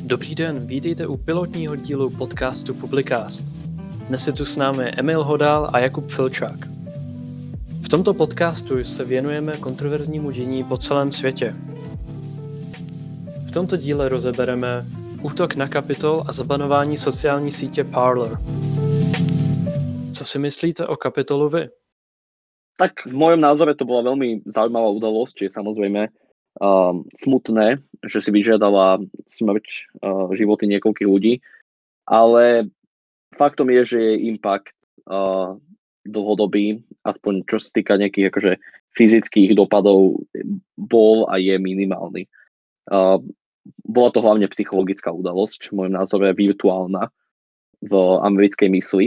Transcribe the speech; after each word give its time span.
Dobrý 0.00 0.34
den, 0.34 0.66
vítejte 0.66 1.06
u 1.06 1.16
pilotního 1.16 1.76
dílu 1.76 2.10
podcastu 2.10 2.74
Publicast. 2.74 3.44
Dnes 4.08 4.26
je 4.26 4.32
tu 4.32 4.44
s 4.44 4.56
námi 4.56 4.90
Emil 4.96 5.24
Hodál 5.24 5.70
a 5.72 5.78
Jakub 5.78 6.10
Filčák. 6.10 6.68
V 7.82 7.88
tomto 7.88 8.14
podcastu 8.14 8.84
se 8.84 9.04
věnujeme 9.04 9.56
kontroverznímu 9.56 10.30
dění 10.30 10.64
po 10.64 10.76
celém 10.76 11.12
světě. 11.12 11.52
V 13.46 13.50
tomto 13.50 13.76
díle 13.76 14.08
rozebereme 14.08 14.86
útok 15.22 15.54
na 15.54 15.68
Kapitol 15.68 16.24
a 16.26 16.32
zabanování 16.32 16.98
sociální 16.98 17.52
sítě 17.52 17.84
Parler. 17.84 18.30
Co 20.12 20.24
si 20.24 20.38
myslíte 20.38 20.86
o 20.86 20.96
Kapitolu 20.96 21.48
vy? 21.48 21.68
Tak 22.78 23.06
v 23.06 23.14
mojom 23.14 23.40
názore 23.40 23.78
to 23.78 23.84
bola 23.84 24.02
veľmi 24.02 24.42
zaujímavá 24.48 24.90
udalosť, 24.90 25.32
čiže 25.38 25.54
samozrejme 25.60 26.08
uh, 26.08 26.92
smutné, 27.14 27.78
že 28.02 28.18
si 28.18 28.30
vyžiadala 28.32 28.98
smrť 29.28 29.66
uh, 30.02 30.32
životy 30.34 30.66
niekoľkých 30.66 31.06
ľudí, 31.08 31.38
ale 32.08 32.72
faktom 33.36 33.70
je, 33.70 33.82
že 33.84 33.98
jej 34.00 34.18
impact 34.26 34.74
uh, 35.06 35.54
dlhodobý, 36.02 36.82
aspoň 37.06 37.46
čo 37.46 37.62
sa 37.62 37.70
týka 37.70 38.00
nejakých 38.00 38.32
akože 38.34 38.52
fyzických 38.98 39.54
dopadov, 39.54 40.24
bol 40.74 41.30
a 41.30 41.38
je 41.38 41.54
minimálny. 41.60 42.26
Uh, 42.90 43.22
bola 43.86 44.10
to 44.10 44.20
hlavne 44.22 44.46
psychologická 44.50 45.14
udalosť, 45.14 45.70
v 45.70 45.76
môjom 45.78 45.94
názore 45.94 46.34
virtuálna 46.34 47.10
v 47.82 47.92
americkej 48.22 48.68
mysli 48.78 49.06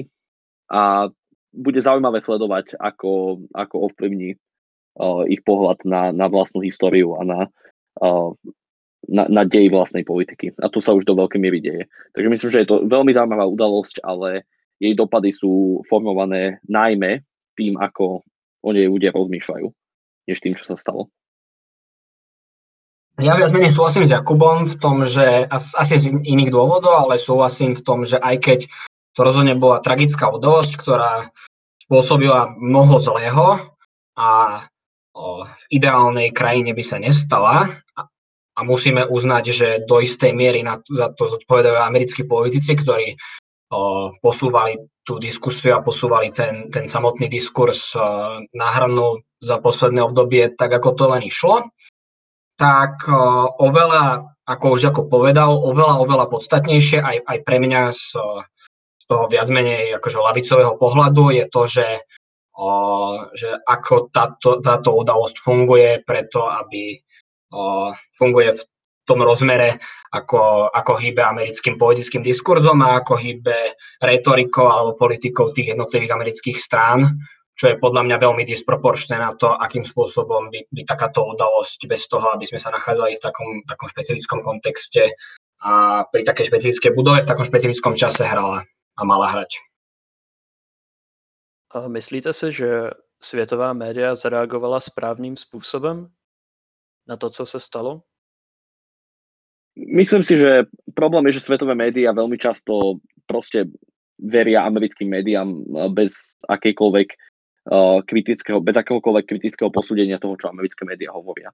a 0.72 1.08
bude 1.56 1.80
zaujímavé 1.80 2.20
sledovať, 2.20 2.76
ako, 2.76 3.44
ako 3.56 3.76
ovplyvní 3.88 4.36
uh, 4.36 5.24
ich 5.28 5.40
pohľad 5.48 5.88
na, 5.88 6.12
na 6.12 6.28
vlastnú 6.28 6.60
históriu 6.60 7.16
a 7.16 7.24
na, 7.24 7.40
uh, 8.04 8.36
na, 9.08 9.24
na 9.32 9.44
dej 9.48 9.72
vlastnej 9.72 10.04
politiky. 10.04 10.52
A 10.60 10.68
tu 10.68 10.84
sa 10.84 10.92
už 10.92 11.08
do 11.08 11.16
veľkej 11.16 11.40
miery 11.40 11.64
deje. 11.64 11.88
Takže 12.12 12.28
myslím, 12.28 12.52
že 12.52 12.62
je 12.64 12.70
to 12.70 12.84
veľmi 12.92 13.16
zaujímavá 13.16 13.48
udalosť, 13.48 14.04
ale 14.04 14.44
jej 14.84 14.92
dopady 14.92 15.32
sú 15.32 15.80
formované 15.88 16.60
najmä 16.68 17.24
tým, 17.56 17.80
ako 17.80 18.28
o 18.60 18.70
nej 18.76 18.92
ľudia 18.92 19.16
rozmýšľajú, 19.16 19.68
než 20.28 20.38
tým, 20.44 20.60
čo 20.60 20.68
sa 20.68 20.76
stalo. 20.76 21.08
Ja 23.16 23.40
viac 23.40 23.56
menej 23.56 23.72
súhlasím 23.72 24.04
s 24.04 24.12
Jakubom 24.12 24.68
v 24.68 24.76
tom, 24.76 25.08
že 25.08 25.48
asi 25.48 25.96
z 25.96 26.12
iných 26.20 26.52
dôvodov, 26.52 27.08
ale 27.08 27.16
súhlasím 27.16 27.72
v 27.72 27.84
tom, 27.84 28.04
že 28.04 28.20
aj 28.20 28.36
keď 28.44 28.60
to 29.16 29.24
rozhodne 29.24 29.56
bola 29.56 29.80
tragická 29.80 30.28
udalosť, 30.28 30.76
ktorá 30.76 31.32
spôsobila 31.88 32.60
mnoho 32.60 33.00
zlého 33.00 33.72
a 34.20 34.60
v 35.16 35.64
ideálnej 35.72 36.36
krajine 36.36 36.76
by 36.76 36.84
sa 36.84 37.00
nestala 37.00 37.72
a, 37.96 38.02
a 38.52 38.60
musíme 38.68 39.08
uznať, 39.08 39.44
že 39.48 39.68
do 39.88 40.04
istej 40.04 40.36
miery 40.36 40.60
na, 40.60 40.84
za 40.84 41.16
to 41.16 41.32
zodpovedajú 41.32 41.80
americkí 41.80 42.28
politici, 42.28 42.76
ktorí 42.76 43.16
o, 43.72 44.12
posúvali 44.20 44.76
tú 45.08 45.16
diskusiu 45.24 45.80
a 45.80 45.86
posúvali 45.86 46.36
ten, 46.36 46.68
ten 46.68 46.84
samotný 46.84 47.32
diskurs 47.32 47.96
o, 47.96 48.04
na 48.52 48.68
hranu 48.76 49.24
za 49.40 49.64
posledné 49.64 50.04
obdobie 50.04 50.52
tak, 50.52 50.76
ako 50.76 50.90
to 51.00 51.06
len 51.16 51.24
išlo 51.24 51.64
tak 52.56 53.04
oveľa, 53.60 54.36
ako 54.48 54.66
už 54.80 54.96
ako 54.96 55.02
povedal, 55.12 55.52
oveľa, 55.56 56.02
oveľa 56.04 56.26
podstatnejšie 56.32 57.00
aj, 57.04 57.18
aj 57.28 57.38
pre 57.44 57.58
mňa 57.60 57.82
z, 57.92 58.16
z 59.02 59.04
toho 59.06 59.26
viac 59.28 59.48
menej 59.52 59.96
akože 60.00 60.18
lavicového 60.24 60.74
pohľadu 60.80 61.36
je 61.36 61.46
to, 61.52 61.62
že, 61.68 61.88
o, 62.56 62.70
že 63.36 63.60
ako 63.68 64.10
táto, 64.10 64.64
táto 64.64 64.90
udalosť 64.96 65.36
funguje 65.44 66.02
preto, 66.08 66.48
aby 66.48 66.96
o, 67.52 67.92
funguje 68.16 68.56
v 68.56 68.62
tom 69.06 69.22
rozmere, 69.22 69.78
ako, 70.10 70.72
ako 70.72 70.98
hýbe 70.98 71.22
americkým 71.22 71.78
politickým 71.78 72.24
diskurzom 72.26 72.82
a 72.82 73.04
ako 73.04 73.20
hýbe 73.20 73.78
retorikou 74.02 74.66
alebo 74.66 74.98
politikou 74.98 75.52
tých 75.52 75.76
jednotlivých 75.76 76.16
amerických 76.16 76.58
strán 76.58 77.04
čo 77.56 77.72
je 77.72 77.80
podľa 77.80 78.04
mňa 78.04 78.18
veľmi 78.20 78.44
disproporčné 78.44 79.16
na 79.16 79.32
to, 79.32 79.48
akým 79.48 79.88
spôsobom 79.88 80.52
by, 80.52 80.68
by 80.68 80.82
takáto 80.84 81.24
udalosť 81.24 81.88
bez 81.88 82.04
toho, 82.12 82.36
aby 82.36 82.44
sme 82.44 82.60
sa 82.60 82.68
nachádzali 82.76 83.16
v 83.16 83.24
takom, 83.24 83.50
takom 83.64 83.88
špecifickom 83.88 84.44
kontexte 84.44 85.16
a 85.64 86.04
pri 86.12 86.28
takej 86.28 86.52
špecifickej 86.52 86.92
budove 86.92 87.24
v 87.24 87.30
takom 87.32 87.48
špecifickom 87.48 87.96
čase 87.96 88.28
hrala 88.28 88.68
a 89.00 89.02
mala 89.08 89.32
hrať. 89.32 89.56
A 91.72 91.88
myslíte 91.88 92.36
si, 92.36 92.52
že 92.52 92.92
světová 93.24 93.74
média 93.74 94.16
zareagovala 94.16 94.80
správným 94.80 95.36
způsobem 95.38 96.12
na 97.08 97.16
to, 97.18 97.30
co 97.30 97.46
se 97.46 97.60
stalo? 97.60 98.02
Myslím 99.76 100.24
si, 100.24 100.38
že 100.38 100.64
problém 100.96 101.26
je, 101.28 101.32
že 101.32 101.40
svetové 101.40 101.76
médiá 101.76 102.16
veľmi 102.16 102.40
často 102.40 103.04
proste 103.28 103.68
veria 104.16 104.64
americkým 104.64 105.12
médiám 105.12 105.52
bez 105.92 106.40
akejkoľvek 106.48 107.08
kritického, 108.06 108.62
bez 108.62 108.78
akéhokoľvek 108.78 109.26
kritického 109.26 109.74
posúdenia 109.74 110.22
toho, 110.22 110.38
čo 110.38 110.54
americké 110.54 110.86
médiá 110.86 111.10
hovoria. 111.10 111.50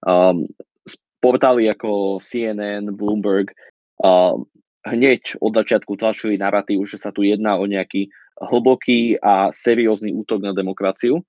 Um, 0.00 0.48
portály 1.20 1.68
ako 1.68 2.18
CNN, 2.18 2.96
Bloomberg 2.96 3.52
uh, 4.02 4.34
hneď 4.88 5.38
od 5.38 5.52
začiatku 5.54 5.94
tlačili 5.94 6.40
narratív, 6.40 6.88
že 6.88 6.98
sa 6.98 7.14
tu 7.14 7.22
jedná 7.22 7.54
o 7.60 7.68
nejaký 7.68 8.10
hlboký 8.42 9.20
a 9.22 9.52
seriózny 9.54 10.10
útok 10.10 10.42
na 10.42 10.56
demokraciu. 10.56 11.22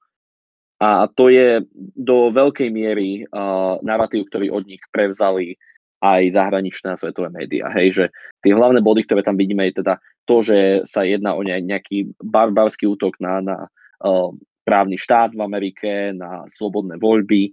A 0.82 1.08
to 1.08 1.30
je 1.30 1.64
do 1.96 2.34
veľkej 2.34 2.74
miery 2.74 3.24
uh, 3.30 3.78
narratív, 3.86 4.28
ktorý 4.32 4.50
od 4.52 4.64
nich 4.66 4.82
prevzali 4.90 5.56
aj 6.04 6.36
zahraničné 6.36 6.96
a 6.96 7.00
svetové 7.00 7.32
médiá. 7.32 7.72
Hej, 7.72 7.88
že 7.96 8.06
tie 8.44 8.52
hlavné 8.52 8.84
body, 8.84 9.08
ktoré 9.08 9.24
tam 9.24 9.40
vidíme, 9.40 9.64
je 9.72 9.80
teda 9.80 10.04
to, 10.28 10.44
že 10.44 10.84
sa 10.84 11.08
jedná 11.08 11.32
o 11.32 11.44
nejaký 11.44 12.12
barbarský 12.20 12.92
útok 12.92 13.16
na, 13.24 13.40
na 13.40 13.58
právny 14.64 14.96
štát 15.00 15.36
v 15.36 15.42
Amerike, 15.44 16.16
na 16.16 16.48
slobodné 16.48 17.00
voľby, 17.00 17.52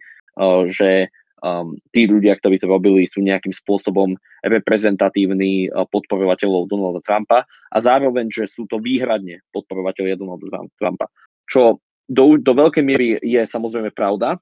že 0.71 1.11
um, 1.43 1.75
tí 1.91 2.07
ľudia, 2.07 2.39
ktorí 2.39 2.61
to 2.61 2.71
robili, 2.71 3.09
sú 3.09 3.25
nejakým 3.25 3.51
spôsobom 3.51 4.15
reprezentatívni 4.47 5.69
uh, 5.69 5.85
podporovateľov 5.91 6.71
Donalda 6.71 7.01
Trumpa 7.05 7.45
a 7.47 7.77
zároveň, 7.83 8.31
že 8.31 8.49
sú 8.49 8.65
to 8.71 8.81
výhradne 8.81 9.43
podporovateľia 9.53 10.17
Donalda 10.17 10.65
Trumpa. 10.79 11.11
Čo 11.51 11.83
do, 12.07 12.39
do 12.39 12.53
veľkej 12.55 12.85
miery 12.85 13.19
je 13.21 13.43
samozrejme 13.43 13.91
pravda, 13.95 14.39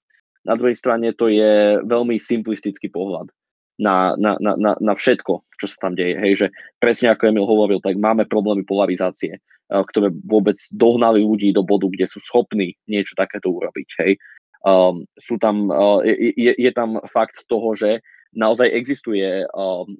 na 0.47 0.55
druhej 0.57 0.77
strane 0.77 1.13
to 1.13 1.29
je 1.29 1.83
veľmi 1.85 2.17
simplistický 2.17 2.89
pohľad 2.89 3.29
na, 3.79 4.19
na, 4.19 4.35
na, 4.39 4.75
na 4.79 4.93
všetko, 4.95 5.47
čo 5.55 5.67
sa 5.71 5.89
tam 5.89 5.95
deje. 5.95 6.19
Hej, 6.19 6.33
že 6.35 6.47
presne 6.83 7.15
ako 7.15 7.31
Emil 7.31 7.47
hovoril, 7.47 7.79
tak 7.79 7.95
máme 7.95 8.27
problémy 8.27 8.67
polarizácie. 8.67 9.39
Eh, 9.69 9.85
ktoré 9.85 10.09
vôbec 10.25 10.57
dohnali 10.73 11.21
ľudí 11.21 11.53
do 11.53 11.61
bodu, 11.61 11.93
kde 11.93 12.09
sú 12.09 12.25
schopní 12.25 12.73
niečo 12.89 13.13
takéto 13.13 13.53
urobiť. 13.53 13.89
Hej. 14.01 14.17
Um, 14.65 15.05
sú 15.21 15.37
tam, 15.37 15.69
uh, 15.69 16.01
je, 16.09 16.57
je 16.57 16.71
tam 16.73 16.99
fakt 17.05 17.45
toho, 17.47 17.77
že 17.77 18.01
naozaj 18.33 18.65
existuje 18.73 19.45
um, 19.53 19.93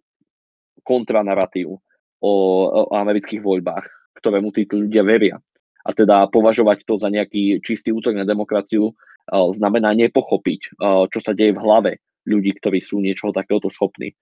kontranaratív 0.89 1.77
o, 1.77 1.79
o 2.25 2.97
amerických 2.97 3.45
voľbách, 3.45 3.87
ktorému 4.19 4.51
títo 4.57 4.81
ľudia 4.81 5.05
veria. 5.05 5.37
A 5.85 5.93
teda 5.93 6.27
považovať 6.33 6.89
to 6.89 6.97
za 6.97 7.13
nejaký 7.13 7.61
čistý 7.61 7.93
útok 7.93 8.17
na 8.17 8.25
demokraciu 8.25 8.91
uh, 8.91 9.53
znamená 9.53 9.93
nepochopiť, 9.93 10.81
uh, 10.81 11.05
čo 11.13 11.21
sa 11.21 11.37
deje 11.37 11.53
v 11.53 11.61
hlave 11.61 11.93
ľudí, 12.29 12.53
ktorí 12.61 12.85
sú 12.85 13.01
niečoho 13.01 13.33
takéhoto 13.33 13.73
schopní. 13.73 14.13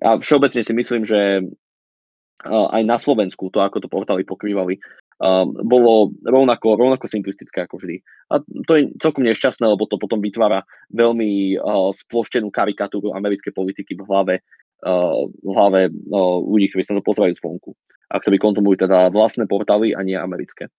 A 0.00 0.16
všeobecne 0.16 0.64
si 0.64 0.72
myslím, 0.72 1.04
že 1.04 1.44
aj 2.48 2.82
na 2.88 2.96
Slovensku, 2.96 3.52
to 3.52 3.60
ako 3.60 3.84
to 3.84 3.88
portály 3.92 4.24
pokrývali, 4.24 4.80
bolo 5.60 6.16
rovnako, 6.24 6.80
rovnako 6.80 7.04
simplistické 7.04 7.68
ako 7.68 7.76
vždy. 7.76 8.00
A 8.32 8.40
to 8.64 8.72
je 8.80 8.88
celkom 8.96 9.28
nešťastné, 9.28 9.68
lebo 9.68 9.84
to 9.84 10.00
potom 10.00 10.24
vytvára 10.24 10.64
veľmi 10.88 11.60
sploštenú 11.92 12.48
karikatúru 12.48 13.12
americkej 13.12 13.52
politiky 13.52 13.92
v 14.00 14.08
hlave, 14.08 14.34
v 15.20 15.50
hlave 15.52 15.92
ľudí, 16.48 16.72
ktorí 16.72 16.80
sa 16.80 16.96
to 16.96 17.04
pozerajú 17.04 17.36
zvonku 17.36 17.76
a 18.08 18.16
ktorí 18.16 18.40
konzumujú 18.40 18.88
teda 18.88 19.12
vlastné 19.12 19.44
portály 19.44 19.92
a 19.92 20.00
nie 20.00 20.16
americké. 20.16 20.72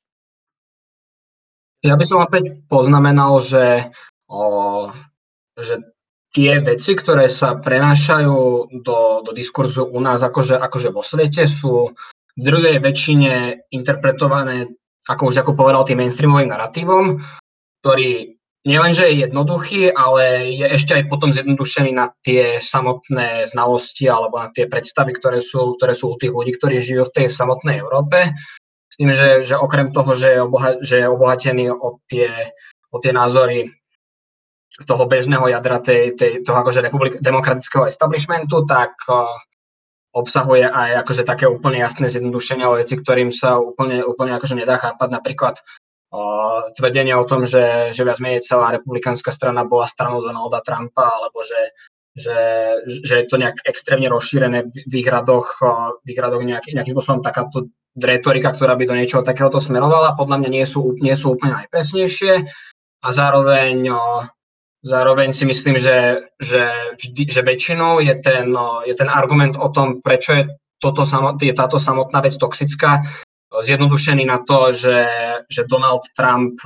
Ja 1.86 1.94
by 1.94 2.06
som 2.06 2.26
opäť 2.26 2.66
poznamenal, 2.66 3.38
že, 3.42 3.94
o, 4.26 4.42
že 5.58 5.82
tie 6.32 6.64
veci, 6.64 6.96
ktoré 6.96 7.28
sa 7.28 7.60
prenášajú 7.60 8.72
do, 8.82 9.00
do 9.22 9.32
diskurzu 9.36 9.84
u 9.84 10.00
nás 10.00 10.24
akože, 10.24 10.56
akože 10.56 10.90
vo 10.96 11.04
svete, 11.04 11.44
sú 11.46 11.92
v 12.32 12.42
druhej 12.42 12.80
väčšine 12.80 13.68
interpretované, 13.76 14.72
ako 15.12 15.28
už 15.28 15.44
ako 15.44 15.52
povedal, 15.54 15.84
tým 15.84 16.00
mainstreamovým 16.00 16.56
narratívom, 16.56 17.20
ktorý 17.84 18.40
nielenže 18.64 19.10
je 19.10 19.28
jednoduchý, 19.28 19.92
ale 19.92 20.54
je 20.56 20.66
ešte 20.72 20.96
aj 20.96 21.10
potom 21.10 21.34
zjednodušený 21.34 21.92
na 21.92 22.14
tie 22.24 22.62
samotné 22.62 23.50
znalosti 23.50 24.08
alebo 24.08 24.40
na 24.40 24.54
tie 24.54 24.70
predstavy, 24.70 25.18
ktoré 25.18 25.42
sú, 25.42 25.76
ktoré 25.76 25.92
sú 25.98 26.16
u 26.16 26.20
tých 26.20 26.32
ľudí, 26.32 26.56
ktorí 26.56 26.80
žijú 26.80 27.10
v 27.10 27.16
tej 27.16 27.28
samotnej 27.28 27.82
Európe. 27.82 28.32
tým, 28.96 29.12
že, 29.12 29.42
že 29.42 29.58
okrem 29.58 29.90
toho, 29.90 30.14
že 30.14 30.38
je, 30.38 30.40
oboha, 30.46 30.78
obohatený 31.10 31.74
o 31.74 32.00
tie, 32.06 32.54
o 32.94 33.02
tie 33.02 33.12
názory 33.12 33.81
toho 34.88 35.04
bežného 35.06 35.52
jadra 35.52 35.84
tej, 35.84 36.16
tej, 36.16 36.32
toho 36.48 36.58
akože 36.64 36.80
republik, 36.80 37.20
demokratického 37.20 37.92
establishmentu, 37.92 38.64
tak 38.64 38.96
obsahuje 40.12 40.68
aj 40.68 41.08
akože 41.08 41.24
také 41.24 41.48
úplne 41.48 41.80
jasné 41.80 42.08
zjednodušenia 42.12 42.68
o 42.68 42.76
veci, 42.76 43.00
ktorým 43.00 43.32
sa 43.32 43.60
úplne, 43.60 44.04
úplne 44.04 44.36
akože 44.36 44.60
nedá 44.60 44.76
chápať. 44.76 45.08
Napríklad 45.08 45.56
uh, 45.60 46.72
tvrdenie 46.76 47.16
o 47.16 47.24
tom, 47.24 47.48
že, 47.48 47.96
že 47.96 48.04
viac 48.04 48.20
menej 48.20 48.44
celá 48.44 48.76
republikánska 48.76 49.32
strana 49.32 49.64
bola 49.64 49.88
stranou 49.88 50.20
Donalda 50.20 50.60
Trumpa, 50.68 51.08
alebo 51.08 51.40
že, 51.48 51.62
že, 52.12 52.40
že 52.84 53.24
je 53.24 53.26
to 53.28 53.40
nejak 53.40 53.64
extrémne 53.64 54.12
rozšírené 54.12 54.68
v 54.68 54.94
ich 55.00 55.08
radoch, 55.08 55.64
uh, 55.64 55.96
v 56.04 56.12
ich 56.12 56.20
radoch 56.20 56.44
nejaký, 56.44 56.76
nejakým 56.76 56.92
spôsobom 56.92 57.24
takáto 57.24 57.72
retorika, 57.96 58.52
ktorá 58.52 58.76
by 58.76 58.84
do 58.88 58.96
niečoho 59.00 59.24
takéhoto 59.24 59.64
smerovala, 59.64 60.20
podľa 60.20 60.44
mňa 60.44 60.50
nie 60.52 60.66
sú, 60.68 60.96
nie 61.00 61.16
sú 61.16 61.40
úplne 61.40 61.56
najpresnejšie 61.64 62.34
a 63.00 63.08
zároveň 63.16 63.88
uh, 63.88 64.28
Zároveň 64.82 65.30
si 65.30 65.46
myslím, 65.46 65.78
že, 65.78 66.26
že, 66.42 66.66
vždy, 66.98 67.30
že 67.30 67.42
väčšinou 67.46 68.02
je 68.02 68.16
ten, 68.18 68.50
je 68.90 68.96
ten 68.98 69.10
argument 69.14 69.54
o 69.54 69.70
tom, 69.70 70.02
prečo 70.02 70.34
je, 70.34 70.44
toto, 70.82 71.06
je 71.38 71.54
táto 71.54 71.78
samotná 71.78 72.26
vec 72.26 72.34
toxická, 72.34 73.06
zjednodušený 73.54 74.26
na 74.26 74.42
to, 74.42 74.74
že, 74.74 75.06
že 75.46 75.70
Donald 75.70 76.02
Trump 76.18 76.58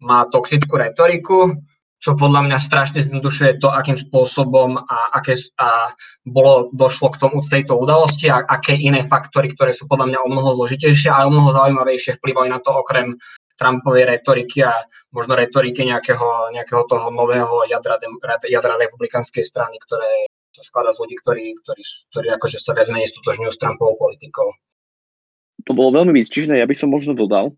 má 0.00 0.24
toxickú 0.32 0.80
retoriku, 0.80 1.60
čo 1.96 2.14
podľa 2.14 2.44
mňa 2.46 2.58
strašne 2.60 3.00
zjednodušuje 3.02 3.58
to, 3.58 3.72
akým 3.72 3.96
spôsobom 3.96 4.78
a, 4.78 4.98
aké, 5.16 5.34
a 5.56 5.90
bolo, 6.28 6.68
došlo 6.76 7.10
k 7.12 7.20
tomu 7.20 7.40
tejto 7.42 7.74
udalosti 7.80 8.28
a 8.28 8.44
aké 8.44 8.76
iné 8.76 9.00
faktory, 9.00 9.56
ktoré 9.56 9.72
sú 9.72 9.88
podľa 9.88 10.12
mňa 10.12 10.18
o 10.22 10.28
mnoho 10.28 10.54
zložitejšie 10.54 11.08
a 11.08 11.24
o 11.24 11.32
mnoho 11.32 11.50
zaujímavejšie 11.56 12.20
vplyvajú 12.20 12.48
na 12.52 12.60
to, 12.60 12.70
okrem 12.76 13.16
Trumpovej 13.56 14.04
retoriky 14.04 14.62
a 14.62 14.84
možno 15.10 15.34
retoriky 15.34 15.82
nejakého, 15.88 16.52
nejakého 16.52 16.84
toho 16.86 17.08
nového 17.08 17.64
jadra, 17.66 17.96
jadra 18.44 18.76
republikánskej 18.76 19.42
strany, 19.42 19.80
ktoré 19.80 20.28
sa 20.52 20.64
skladá 20.64 20.92
z 20.92 21.04
ľudí, 21.04 21.16
ktorí, 21.20 21.44
ktorí, 21.60 21.82
ktorí 22.12 22.26
akože 22.36 22.56
sa 22.60 22.72
viac 22.72 22.88
menej 22.88 23.12
stotožňujú 23.12 23.50
s 23.52 23.60
Trumpovou 23.60 23.96
politikou. 24.00 24.52
To 25.68 25.72
bolo 25.72 26.00
veľmi 26.00 26.16
výstižné, 26.16 26.60
ja 26.60 26.68
by 26.68 26.76
som 26.76 26.92
možno 26.92 27.12
dodal, 27.12 27.52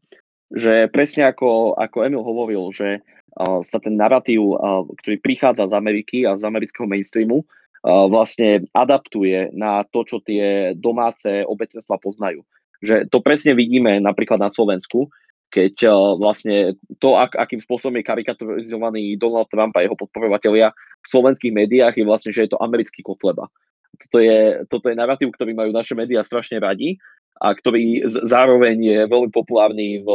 že 0.55 0.89
presne 0.89 1.29
ako, 1.29 1.77
ako 1.77 1.97
Emil 2.09 2.25
hovoril, 2.25 2.73
že 2.73 2.99
uh, 2.99 3.61
sa 3.61 3.79
ten 3.79 3.95
narratív, 3.95 4.41
uh, 4.57 4.83
ktorý 5.03 5.21
prichádza 5.21 5.69
z 5.69 5.77
Ameriky 5.77 6.25
a 6.25 6.35
z 6.35 6.43
amerického 6.49 6.89
mainstreamu, 6.89 7.45
uh, 7.45 8.09
vlastne 8.09 8.65
adaptuje 8.73 9.53
na 9.53 9.85
to, 9.85 10.09
čo 10.09 10.25
tie 10.25 10.73
domáce 10.73 11.45
obecenstva 11.45 12.01
poznajú. 12.01 12.43
Že 12.81 13.11
to 13.11 13.19
presne 13.21 13.53
vidíme 13.59 14.01
napríklad 14.01 14.41
na 14.41 14.49
Slovensku, 14.49 15.11
keď 15.49 15.75
uh, 15.89 16.17
vlastne 16.21 16.77
to, 17.01 17.17
ak, 17.17 17.37
akým 17.37 17.61
spôsobom 17.65 17.97
je 18.01 18.09
karikaturizovaný 18.09 19.17
Donald 19.17 19.49
Trump 19.49 19.73
a 19.77 19.85
jeho 19.85 19.97
podporovatelia 19.97 20.73
v 20.75 21.07
slovenských 21.09 21.53
médiách 21.53 21.95
je 21.97 22.05
vlastne, 22.05 22.31
že 22.33 22.47
je 22.47 22.51
to 22.53 22.61
americký 22.61 23.01
kotleba. 23.01 23.49
Toto 23.99 24.19
je, 24.21 24.63
toto 24.69 24.93
je 24.93 24.99
narratív, 24.99 25.33
ktorý 25.35 25.57
majú 25.57 25.73
naše 25.73 25.97
médiá 25.97 26.21
strašne 26.23 26.61
radi 26.61 27.01
a 27.41 27.57
ktorý 27.57 28.05
zároveň 28.07 28.77
je 28.79 28.99
veľmi 29.09 29.31
populárny 29.33 30.05
v 30.05 30.09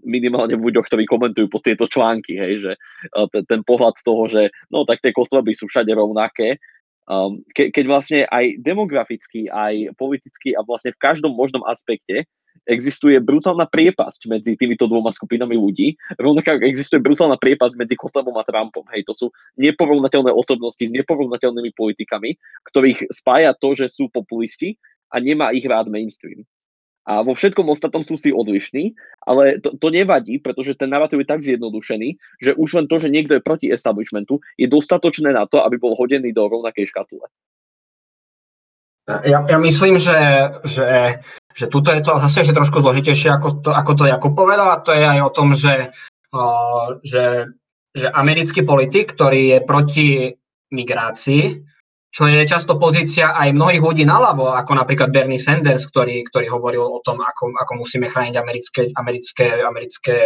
minimálne 0.00 0.56
v 0.56 0.70
ľuďoch, 0.70 0.88
ktorí 0.88 1.04
komentujú 1.04 1.46
po 1.52 1.60
tieto 1.60 1.84
články, 1.84 2.38
hej, 2.38 2.52
že 2.64 2.72
ten, 3.34 3.44
ten 3.44 3.60
pohľad 3.60 4.00
toho, 4.00 4.24
že 4.30 4.48
no 4.72 4.88
tak 4.88 5.04
tie 5.04 5.12
kotleby 5.12 5.52
sú 5.52 5.68
všade 5.68 5.92
rovnaké, 5.92 6.56
um, 7.10 7.44
ke, 7.52 7.68
keď 7.68 7.84
vlastne 7.84 8.20
aj 8.30 8.56
demograficky, 8.64 9.52
aj 9.52 9.92
politicky 10.00 10.56
a 10.56 10.64
vlastne 10.64 10.96
v 10.96 11.02
každom 11.02 11.36
možnom 11.36 11.60
aspekte 11.68 12.24
existuje 12.68 13.16
brutálna 13.20 13.68
priepasť 13.68 14.28
medzi 14.28 14.52
týmito 14.56 14.84
dvoma 14.84 15.12
skupinami 15.12 15.56
ľudí, 15.56 15.96
rovnako 16.20 16.60
existuje 16.64 17.00
brutálna 17.00 17.40
priepasť 17.40 17.74
medzi 17.76 17.94
Kotlebom 17.96 18.36
a 18.36 18.44
Trumpom. 18.44 18.84
Hej, 18.92 19.08
to 19.08 19.12
sú 19.16 19.26
neporovnateľné 19.56 20.32
osobnosti 20.32 20.82
s 20.82 20.92
neporovnateľnými 20.92 21.72
politikami, 21.72 22.36
ktorých 22.70 23.08
spája 23.10 23.56
to, 23.56 23.72
že 23.72 23.88
sú 23.88 24.12
populisti 24.12 24.76
a 25.10 25.18
nemá 25.18 25.50
ich 25.56 25.64
rád 25.66 25.90
mainstream. 25.90 26.44
A 27.08 27.24
vo 27.24 27.32
všetkom 27.32 27.64
ostatnom 27.72 28.04
sú 28.04 28.20
si 28.20 28.30
odlišní, 28.30 28.92
ale 29.24 29.58
to, 29.58 29.74
to 29.74 29.88
nevadí, 29.88 30.36
pretože 30.38 30.76
ten 30.76 30.92
narratív 30.92 31.24
je 31.24 31.32
tak 31.32 31.40
zjednodušený, 31.42 32.08
že 32.38 32.52
už 32.54 32.68
len 32.76 32.86
to, 32.86 33.00
že 33.00 33.10
niekto 33.10 33.40
je 33.40 33.42
proti 33.42 33.66
establishmentu, 33.72 34.38
je 34.60 34.68
dostatočné 34.68 35.32
na 35.32 35.48
to, 35.48 35.64
aby 35.64 35.80
bol 35.80 35.96
hodený 35.96 36.30
do 36.30 36.46
rovnakej 36.46 36.92
škatule. 36.92 37.26
Ja, 39.26 39.42
ja 39.42 39.58
myslím, 39.58 39.98
že, 39.98 40.14
že 40.62 41.18
že 41.60 41.68
tuto 41.68 41.92
je 41.92 42.00
to 42.00 42.16
zase 42.16 42.48
že 42.48 42.56
trošku 42.56 42.80
zložitejšie, 42.80 43.28
ako 43.36 43.48
to, 43.60 43.70
ako 43.76 43.92
to 43.92 44.04
Jakub 44.08 44.32
povedal, 44.32 44.72
a 44.72 44.80
to 44.80 44.96
je 44.96 45.04
aj 45.04 45.20
o 45.20 45.30
tom, 45.30 45.52
že, 45.52 45.92
uh, 46.32 46.96
že, 47.04 47.52
že 47.92 48.08
americký 48.08 48.64
politik, 48.64 49.12
ktorý 49.12 49.52
je 49.52 49.58
proti 49.60 50.08
migrácii, 50.72 51.60
čo 52.10 52.26
je 52.26 52.42
často 52.48 52.80
pozícia 52.80 53.36
aj 53.36 53.54
mnohých 53.54 53.84
ľudí 53.84 54.02
naľavo, 54.08 54.56
ako 54.56 54.72
napríklad 54.72 55.12
Bernie 55.12 55.38
Sanders, 55.38 55.86
ktorý, 55.86 56.26
ktorý 56.26 56.46
hovoril 56.48 56.82
o 56.82 57.04
tom, 57.04 57.20
ako, 57.20 57.54
ako 57.54 57.72
musíme 57.76 58.08
chrániť 58.10 58.34
americké, 58.40 58.82
americké, 58.96 59.46
americké, 59.62 60.16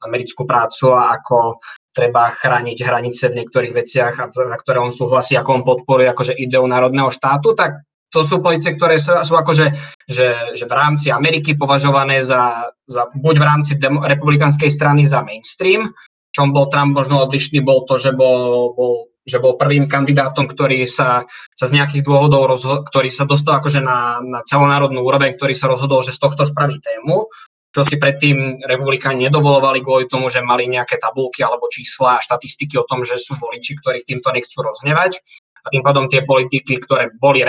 americkú 0.00 0.42
prácu 0.48 0.96
a 0.96 1.20
ako 1.20 1.60
treba 1.92 2.32
chrániť 2.34 2.78
hranice 2.82 3.30
v 3.30 3.42
niektorých 3.42 3.74
veciach, 3.76 4.14
za 4.16 4.58
ktoré 4.58 4.78
on 4.82 4.90
súhlasí, 4.90 5.36
ako 5.36 5.60
on 5.60 5.62
podporuje 5.62 6.08
akože 6.10 6.34
ideu 6.34 6.66
národného 6.66 7.12
štátu, 7.14 7.54
tak 7.54 7.84
to 8.10 8.26
sú 8.26 8.42
pozície, 8.42 8.74
ktoré 8.74 8.98
sú, 8.98 9.14
sú 9.22 9.34
akože 9.38 9.72
že, 10.10 10.58
že 10.58 10.64
v 10.66 10.74
rámci 10.74 11.14
Ameriky 11.14 11.54
považované 11.54 12.26
za, 12.26 12.74
za 12.90 13.06
buď 13.14 13.34
v 13.38 13.46
rámci 13.46 13.72
demo, 13.78 14.02
republikánskej 14.02 14.66
strany 14.66 15.06
za 15.06 15.22
mainstream, 15.22 15.94
čom 16.34 16.50
bol 16.50 16.66
Trump 16.66 16.94
možno 16.94 17.22
odlišný, 17.22 17.62
bol 17.62 17.86
to, 17.86 17.98
že 17.98 18.10
bol, 18.10 18.74
bol, 18.74 19.10
že 19.22 19.38
bol 19.38 19.54
prvým 19.54 19.86
kandidátom, 19.86 20.50
ktorý 20.50 20.82
sa, 20.86 21.30
sa 21.54 21.64
z 21.70 21.78
nejakých 21.78 22.02
dôvodov, 22.02 22.50
rozho- 22.50 22.82
ktorý 22.82 23.10
sa 23.10 23.26
dostal 23.26 23.62
akože 23.62 23.78
na, 23.78 24.18
na 24.22 24.42
celonárodnú 24.42 25.06
úroveň, 25.06 25.38
ktorý 25.38 25.54
sa 25.54 25.70
rozhodol, 25.70 26.02
že 26.02 26.14
z 26.14 26.22
tohto 26.22 26.42
spraví 26.42 26.82
tému, 26.82 27.30
čo 27.70 27.86
si 27.86 28.02
predtým 28.02 28.66
republikáni 28.66 29.30
nedovolovali 29.30 29.78
kvôli 29.78 30.10
tomu, 30.10 30.26
že 30.26 30.42
mali 30.42 30.66
nejaké 30.66 30.98
tabulky 30.98 31.46
alebo 31.46 31.70
čísla 31.70 32.18
a 32.18 32.24
štatistiky 32.24 32.74
o 32.74 32.86
tom, 32.86 33.06
že 33.06 33.14
sú 33.14 33.38
voliči, 33.38 33.78
ktorých 33.78 34.06
týmto 34.10 34.34
nechcú 34.34 34.58
roznevať 34.66 35.22
a 35.60 35.66
tým 35.70 35.82
pádom 35.84 36.08
tie 36.08 36.24
politiky, 36.24 36.80
ktoré 36.80 37.12
boli 37.16 37.44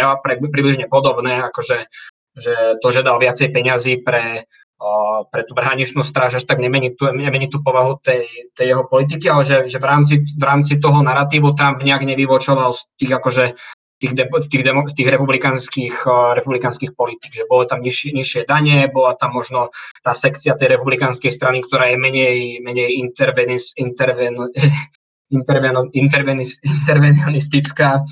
približne 0.51 0.91
podobné, 0.91 1.41
akože 1.47 1.87
že 2.31 2.79
to, 2.79 2.87
že 2.91 3.03
dal 3.03 3.19
viacej 3.19 3.51
peňazí 3.51 4.07
pre, 4.07 4.47
pre 5.29 5.41
tú 5.43 5.53
hraničnú 5.53 6.01
stráž, 6.01 6.39
až 6.39 6.45
tak 6.47 6.63
nemení 6.63 6.95
tú, 6.95 7.11
nemení 7.11 7.51
tú 7.51 7.59
povahu 7.59 7.99
tej, 7.99 8.25
tej 8.55 8.71
jeho 8.71 8.87
politiky, 8.87 9.27
ale 9.27 9.43
že, 9.43 9.67
že 9.67 9.77
v, 9.77 9.85
rámci, 9.85 10.15
v 10.23 10.43
rámci 10.43 10.79
toho 10.79 11.03
narratívu 11.03 11.53
Trump 11.53 11.83
nejak 11.83 12.07
nevyvočoval 12.07 12.71
z 12.73 12.81
tých 12.97 13.11
akože 13.11 13.45
tých, 14.01 14.13
de, 14.17 14.25
tých, 14.49 14.63
demo, 14.65 14.81
tých 14.89 15.09
republikánskych, 15.13 16.09
uh, 16.09 16.33
republikánskych 16.33 16.97
politik, 16.97 17.37
že 17.37 17.45
bolo 17.45 17.69
tam 17.69 17.85
nižšie, 17.85 18.17
nižšie 18.17 18.41
dane, 18.49 18.89
bola 18.89 19.13
tam 19.13 19.37
možno 19.37 19.69
tá 20.01 20.17
sekcia 20.17 20.57
tej 20.57 20.73
republikánskej 20.73 21.29
strany, 21.29 21.61
ktorá 21.61 21.93
je 21.93 22.01
menej, 22.01 22.37
menej 22.65 22.97
intervenis, 22.97 23.77
interven, 23.77 24.49
intervenistická, 25.31 28.03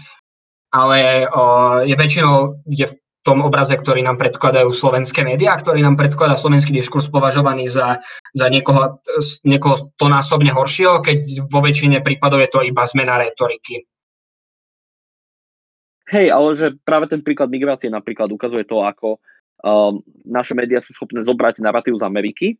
ale 0.72 1.28
o, 1.28 1.44
je 1.84 1.96
väčšinou 1.96 2.64
je 2.70 2.86
v 2.88 2.94
tom 3.20 3.44
obraze, 3.44 3.76
ktorý 3.76 4.00
nám 4.00 4.16
predkladajú 4.16 4.72
slovenské 4.72 5.28
médiá, 5.28 5.60
ktorý 5.60 5.84
nám 5.84 6.00
predkladá 6.00 6.40
slovenský 6.40 6.72
diskurs 6.72 7.12
považovaný 7.12 7.68
za, 7.68 8.00
za 8.32 8.48
niekoho, 8.48 9.04
niekoho 9.44 9.92
to 10.00 10.08
násobne 10.08 10.56
horšieho, 10.56 11.04
keď 11.04 11.44
vo 11.52 11.60
väčšine 11.60 12.00
prípadov 12.00 12.40
je 12.40 12.50
to 12.50 12.64
iba 12.64 12.88
zmena 12.88 13.20
retoriky. 13.20 13.84
Hej, 16.10 16.34
ale 16.34 16.50
že 16.58 16.74
práve 16.82 17.06
ten 17.06 17.22
príklad 17.22 17.54
migrácie 17.54 17.92
napríklad 17.92 18.34
ukazuje 18.34 18.66
to, 18.66 18.82
ako 18.82 19.22
um, 19.62 20.02
naše 20.26 20.58
médiá 20.58 20.82
sú 20.82 20.98
schopné 20.98 21.22
zobrať 21.22 21.62
narratív 21.62 22.02
z 22.02 22.08
Ameriky 22.08 22.58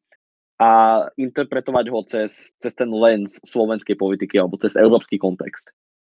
a 0.60 0.70
interpretovať 1.16 1.86
ho 1.88 2.00
cez, 2.04 2.51
cez 2.60 2.75
ten 2.75 2.92
lens 2.92 3.39
slovenskej 3.48 3.96
politiky 3.96 4.36
alebo 4.36 4.60
cez 4.60 4.75
európsky 4.75 5.16
kontext, 5.16 5.72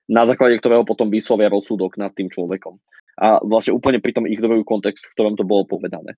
na 0.09 0.25
základe 0.25 0.57
ktorého 0.57 0.81
potom 0.81 1.13
vyslovia 1.13 1.53
rozsudok 1.53 2.01
nad 2.01 2.09
tým 2.17 2.33
človekom. 2.33 2.81
A 3.21 3.37
vlastne 3.45 3.77
úplne 3.77 4.01
pri 4.01 4.17
tom 4.17 4.25
ignorujú 4.25 4.65
kontext, 4.65 5.05
v 5.05 5.13
ktorom 5.13 5.37
to 5.37 5.45
bolo 5.45 5.69
povedané. 5.69 6.17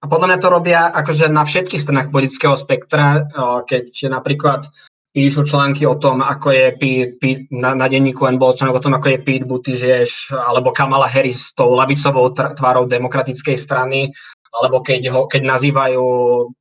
A 0.00 0.08
podľa 0.08 0.32
mňa 0.32 0.38
to 0.40 0.48
robia 0.48 0.80
akože 0.88 1.28
na 1.28 1.44
všetkých 1.44 1.84
stranách 1.84 2.08
politického 2.08 2.56
spektra, 2.56 3.28
keď 3.68 4.08
napríklad 4.08 4.64
píšu 5.12 5.44
články 5.44 5.84
o 5.84 6.00
tom, 6.00 6.24
ako 6.24 6.48
je 6.54 6.66
Pete, 6.80 7.20
Pete, 7.20 7.44
na, 7.52 7.76
na 7.76 7.90
denníku 7.90 8.24
N 8.24 8.40
bol 8.40 8.56
článok 8.56 8.80
o 8.80 8.84
tom, 8.88 8.96
ako 8.96 9.12
je 9.12 9.18
Pete 9.20 9.44
Buttigieg 9.44 10.08
alebo 10.32 10.72
Kamala 10.72 11.10
Harris 11.10 11.50
s 11.50 11.52
tou 11.52 11.76
lavicovou 11.76 12.32
tvárou 12.32 12.88
demokratickej 12.88 13.56
strany 13.60 14.08
alebo 14.50 14.82
keď, 14.82 15.02
ho, 15.14 15.20
keď 15.30 15.42
nazývajú 15.46 16.04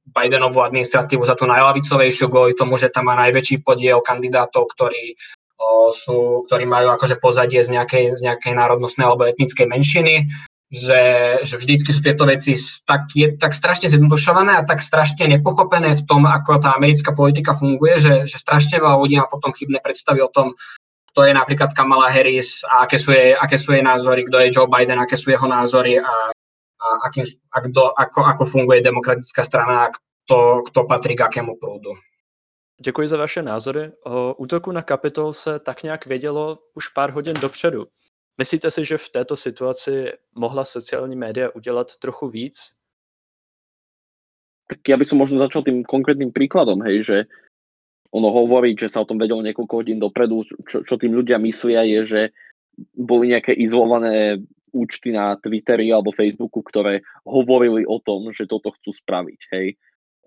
Bidenovú 0.09 0.61
administratívu 0.61 1.25
za 1.25 1.33
tú 1.33 1.49
najlavicovejšiu 1.49 2.29
kvôli 2.29 2.53
tomu, 2.53 2.77
že 2.77 2.93
tam 2.93 3.09
má 3.09 3.17
najväčší 3.17 3.65
podiel 3.65 4.01
kandidátov, 4.01 4.69
ktorí, 4.73 5.17
o, 5.57 5.89
sú, 5.89 6.45
ktorí 6.45 6.69
majú 6.69 6.93
akože 6.93 7.17
pozadie 7.17 7.61
z 7.65 7.73
nejakej, 7.73 8.17
z 8.17 8.21
nejakej 8.25 8.53
národnostnej 8.53 9.05
alebo 9.05 9.25
etnickej 9.25 9.65
menšiny, 9.65 10.29
že, 10.69 11.01
že 11.49 11.57
vždycky 11.57 11.89
sú 11.89 12.01
tieto 12.05 12.29
veci 12.29 12.53
tak, 12.85 13.09
je, 13.17 13.33
tak 13.41 13.57
strašne 13.57 13.89
zjednodušované 13.89 14.61
a 14.61 14.65
tak 14.65 14.85
strašne 14.85 15.25
nepochopené 15.25 15.97
v 15.97 16.05
tom, 16.05 16.29
ako 16.29 16.61
tá 16.61 16.77
americká 16.77 17.09
politika 17.09 17.57
funguje, 17.57 17.97
že, 17.97 18.15
že 18.29 18.37
strašne 18.37 18.77
veľa 18.77 19.01
ľudí 19.01 19.17
má 19.17 19.25
potom 19.25 19.49
chybné 19.49 19.81
predstavy 19.81 20.21
o 20.21 20.29
tom, 20.29 20.53
kto 21.09 21.25
je 21.25 21.33
napríklad 21.33 21.73
Kamala 21.73 22.13
Harris 22.13 22.61
a 22.69 22.85
aké 22.85 23.01
sú 23.01 23.09
jej, 23.09 23.33
aké 23.33 23.57
sú 23.57 23.73
jej 23.73 23.81
názory, 23.81 24.29
kto 24.29 24.37
je 24.45 24.53
Joe 24.53 24.69
Biden, 24.69 25.01
aké 25.01 25.17
sú 25.17 25.33
jeho 25.33 25.49
názory 25.49 25.97
a, 25.97 26.29
a, 26.79 27.07
akým, 27.07 27.23
a 27.51 27.57
kto, 27.61 27.81
ako, 27.99 28.19
ako 28.23 28.43
funguje 28.45 28.81
demokratická 28.81 29.43
strana 29.43 29.87
a 29.87 29.91
kto, 29.91 30.63
kto 30.71 30.79
patrí 30.83 31.15
k 31.15 31.21
akému 31.21 31.59
prúdu. 31.59 31.93
Děkuji 32.81 33.07
za 33.07 33.17
vaše 33.17 33.41
názory. 33.41 33.91
O 34.05 34.33
útoku 34.33 34.71
na 34.71 34.81
Kapitol 34.81 35.33
se 35.33 35.59
tak 35.59 35.83
nějak 35.83 36.05
vědělo 36.05 36.57
už 36.73 36.87
pár 36.87 37.11
hodin 37.11 37.35
dopředu. 37.41 37.85
Myslíte 38.37 38.71
si, 38.71 38.85
že 38.85 38.97
v 38.97 39.09
této 39.09 39.35
situaci 39.35 40.11
mohla 40.35 40.65
sociální 40.65 41.15
média 41.15 41.49
udělat 41.55 41.97
trochu 41.97 42.27
víc? 42.27 42.79
Tak 44.69 44.85
ja 44.85 45.01
by 45.01 45.05
som 45.05 45.17
možno 45.17 45.41
začal 45.41 45.65
tým 45.65 45.81
konkrétnym 45.81 46.29
príkladom, 46.29 46.85
hej, 46.85 47.01
že 47.01 47.17
ono 48.13 48.29
hovorí, 48.29 48.77
že 48.77 48.85
sa 48.85 49.01
o 49.01 49.09
tom 49.09 49.17
vedelo 49.17 49.41
niekoľko 49.41 49.73
hodín 49.81 49.97
dopredu, 49.97 50.45
čo, 50.69 50.85
čo 50.85 50.93
tým 50.93 51.17
ľudia 51.17 51.41
myslia 51.41 51.81
je, 51.89 51.99
že 52.05 52.21
boli 52.93 53.33
nejaké 53.33 53.49
izolované 53.57 54.45
účty 54.71 55.13
na 55.13 55.35
Twitteri 55.37 55.89
alebo 55.89 56.15
Facebooku, 56.15 56.63
ktoré 56.63 57.05
hovorili 57.25 57.83
o 57.85 57.97
tom, 57.99 58.29
že 58.33 58.49
toto 58.49 58.73
chcú 58.75 58.91
spraviť. 58.93 59.41
Hej. 59.53 59.67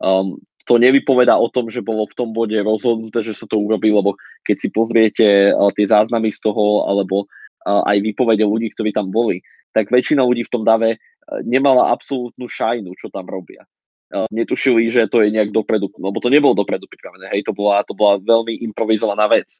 Um, 0.02 0.38
to 0.66 0.78
nevypovedá 0.78 1.34
o 1.34 1.50
tom, 1.50 1.66
že 1.70 1.82
bolo 1.82 2.06
v 2.06 2.14
tom 2.14 2.30
bode 2.30 2.54
rozhodnuté, 2.54 3.22
že 3.22 3.34
sa 3.34 3.50
to 3.50 3.58
urobí, 3.58 3.90
lebo 3.90 4.14
keď 4.46 4.56
si 4.58 4.68
pozriete 4.70 5.26
uh, 5.50 5.70
tie 5.75 5.87
záznamy 5.87 6.30
z 6.30 6.38
toho, 6.38 6.87
alebo 6.87 7.26
uh, 7.26 7.82
aj 7.87 7.99
vypovede 8.02 8.46
ľudí, 8.46 8.70
ktorí 8.70 8.94
tam 8.94 9.11
boli, 9.11 9.42
tak 9.75 9.90
väčšina 9.90 10.22
ľudí 10.22 10.46
v 10.46 10.52
tom 10.52 10.62
dave 10.62 10.94
uh, 10.94 11.40
nemala 11.42 11.90
absolútnu 11.90 12.46
šajnu, 12.46 12.94
čo 12.94 13.11
tam 13.11 13.26
robia. 13.26 13.66
Uh, 14.12 14.30
netušili, 14.30 14.87
že 14.87 15.11
to 15.11 15.25
je 15.25 15.34
nejak 15.34 15.50
dopredu, 15.50 15.90
lebo 15.99 16.20
to 16.22 16.30
nebolo 16.30 16.54
dopredu 16.54 16.87
pripravené, 16.87 17.32
hej, 17.34 17.42
to 17.42 17.52
bola, 17.56 17.82
to 17.82 17.96
bola 17.96 18.22
veľmi 18.22 18.62
improvizovaná 18.62 19.26
vec. 19.26 19.58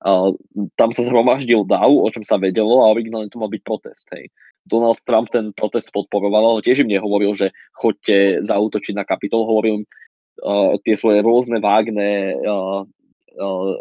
Uh, 0.00 0.32
tam 0.80 0.96
sa 0.96 1.04
zhromaždil 1.04 1.68
DAO, 1.68 2.00
o 2.00 2.08
čom 2.08 2.24
sa 2.24 2.40
vedelo 2.40 2.80
a 2.80 2.92
originálne 2.92 3.28
to 3.28 3.36
mal 3.36 3.52
byť 3.52 3.62
protest. 3.68 4.08
Hej. 4.16 4.32
Donald 4.64 4.96
Trump 5.04 5.28
ten 5.28 5.52
protest 5.52 5.92
podporoval, 5.92 6.56
ale 6.56 6.64
tiež 6.64 6.84
im 6.84 6.92
nehovoril, 6.92 7.36
že 7.36 7.52
chodte 7.76 8.40
zautočiť 8.40 8.96
na 8.96 9.04
kapitol, 9.04 9.44
hovoril 9.44 9.82
im 9.82 9.84
uh, 10.40 10.76
tie 10.84 10.96
svoje 10.96 11.20
rôzne 11.20 11.60
vágne 11.60 12.32
uh, 12.32 12.80
uh, 13.36 13.72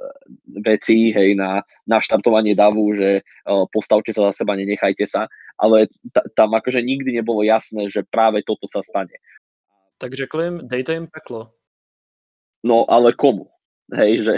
veci 0.59 1.15
hej, 1.15 1.39
na 1.39 1.63
naštartovanie 1.87 2.55
davu, 2.55 2.91
že 2.95 3.23
uh, 3.23 3.63
postavte 3.71 4.11
sa 4.11 4.27
za 4.31 4.43
seba, 4.43 4.59
nenechajte 4.59 5.07
sa, 5.07 5.31
ale 5.55 5.87
t- 5.87 6.27
tam 6.35 6.51
akože 6.55 6.83
nikdy 6.83 7.15
nebolo 7.15 7.43
jasné, 7.47 7.87
že 7.87 8.03
práve 8.07 8.43
toto 8.43 8.67
sa 8.67 8.83
stane. 8.83 9.15
Tak 9.99 10.15
řekl 10.15 10.41
jim, 10.41 10.55
dejte 10.67 10.93
jim 10.93 11.07
peklo. 11.07 11.51
No 12.63 12.87
ale 12.91 13.15
komu? 13.15 13.51
Hej, 13.91 14.27
že 14.27 14.33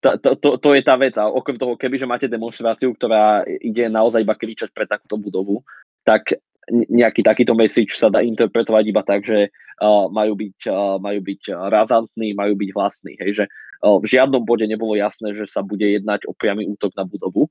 to, 0.00 0.32
to, 0.36 0.50
to, 0.56 0.68
je 0.74 0.82
tá 0.82 0.96
vec. 0.96 1.14
A 1.20 1.28
okrem 1.28 1.60
toho, 1.60 1.76
kebyže 1.76 2.08
máte 2.08 2.26
demonstráciu, 2.26 2.96
ktorá 2.96 3.44
ide 3.44 3.86
naozaj 3.92 4.24
iba 4.24 4.32
kričať 4.32 4.72
pre 4.72 4.88
takúto 4.88 5.20
budovu, 5.20 5.60
tak 6.02 6.40
nejaký 6.70 7.20
takýto 7.26 7.52
message 7.52 7.98
sa 7.98 8.08
dá 8.08 8.22
interpretovať 8.22 8.84
iba 8.86 9.02
tak, 9.02 9.26
že 9.26 9.50
uh, 9.50 10.06
majú, 10.08 10.38
byť, 10.38 10.58
uh, 10.70 10.96
majú 11.02 11.20
byť 11.20 11.42
razantní, 11.68 12.32
majú 12.32 12.54
byť 12.56 12.70
vlastní. 12.72 13.12
Hej, 13.18 13.30
že 13.42 13.44
uh, 13.84 13.98
v 13.98 14.06
žiadnom 14.06 14.46
bode 14.46 14.64
nebolo 14.64 14.94
jasné, 14.96 15.34
že 15.34 15.44
sa 15.50 15.60
bude 15.60 15.84
jednať 15.84 16.24
o 16.30 16.32
priamy 16.32 16.64
útok 16.70 16.94
na 16.94 17.04
budovu. 17.04 17.50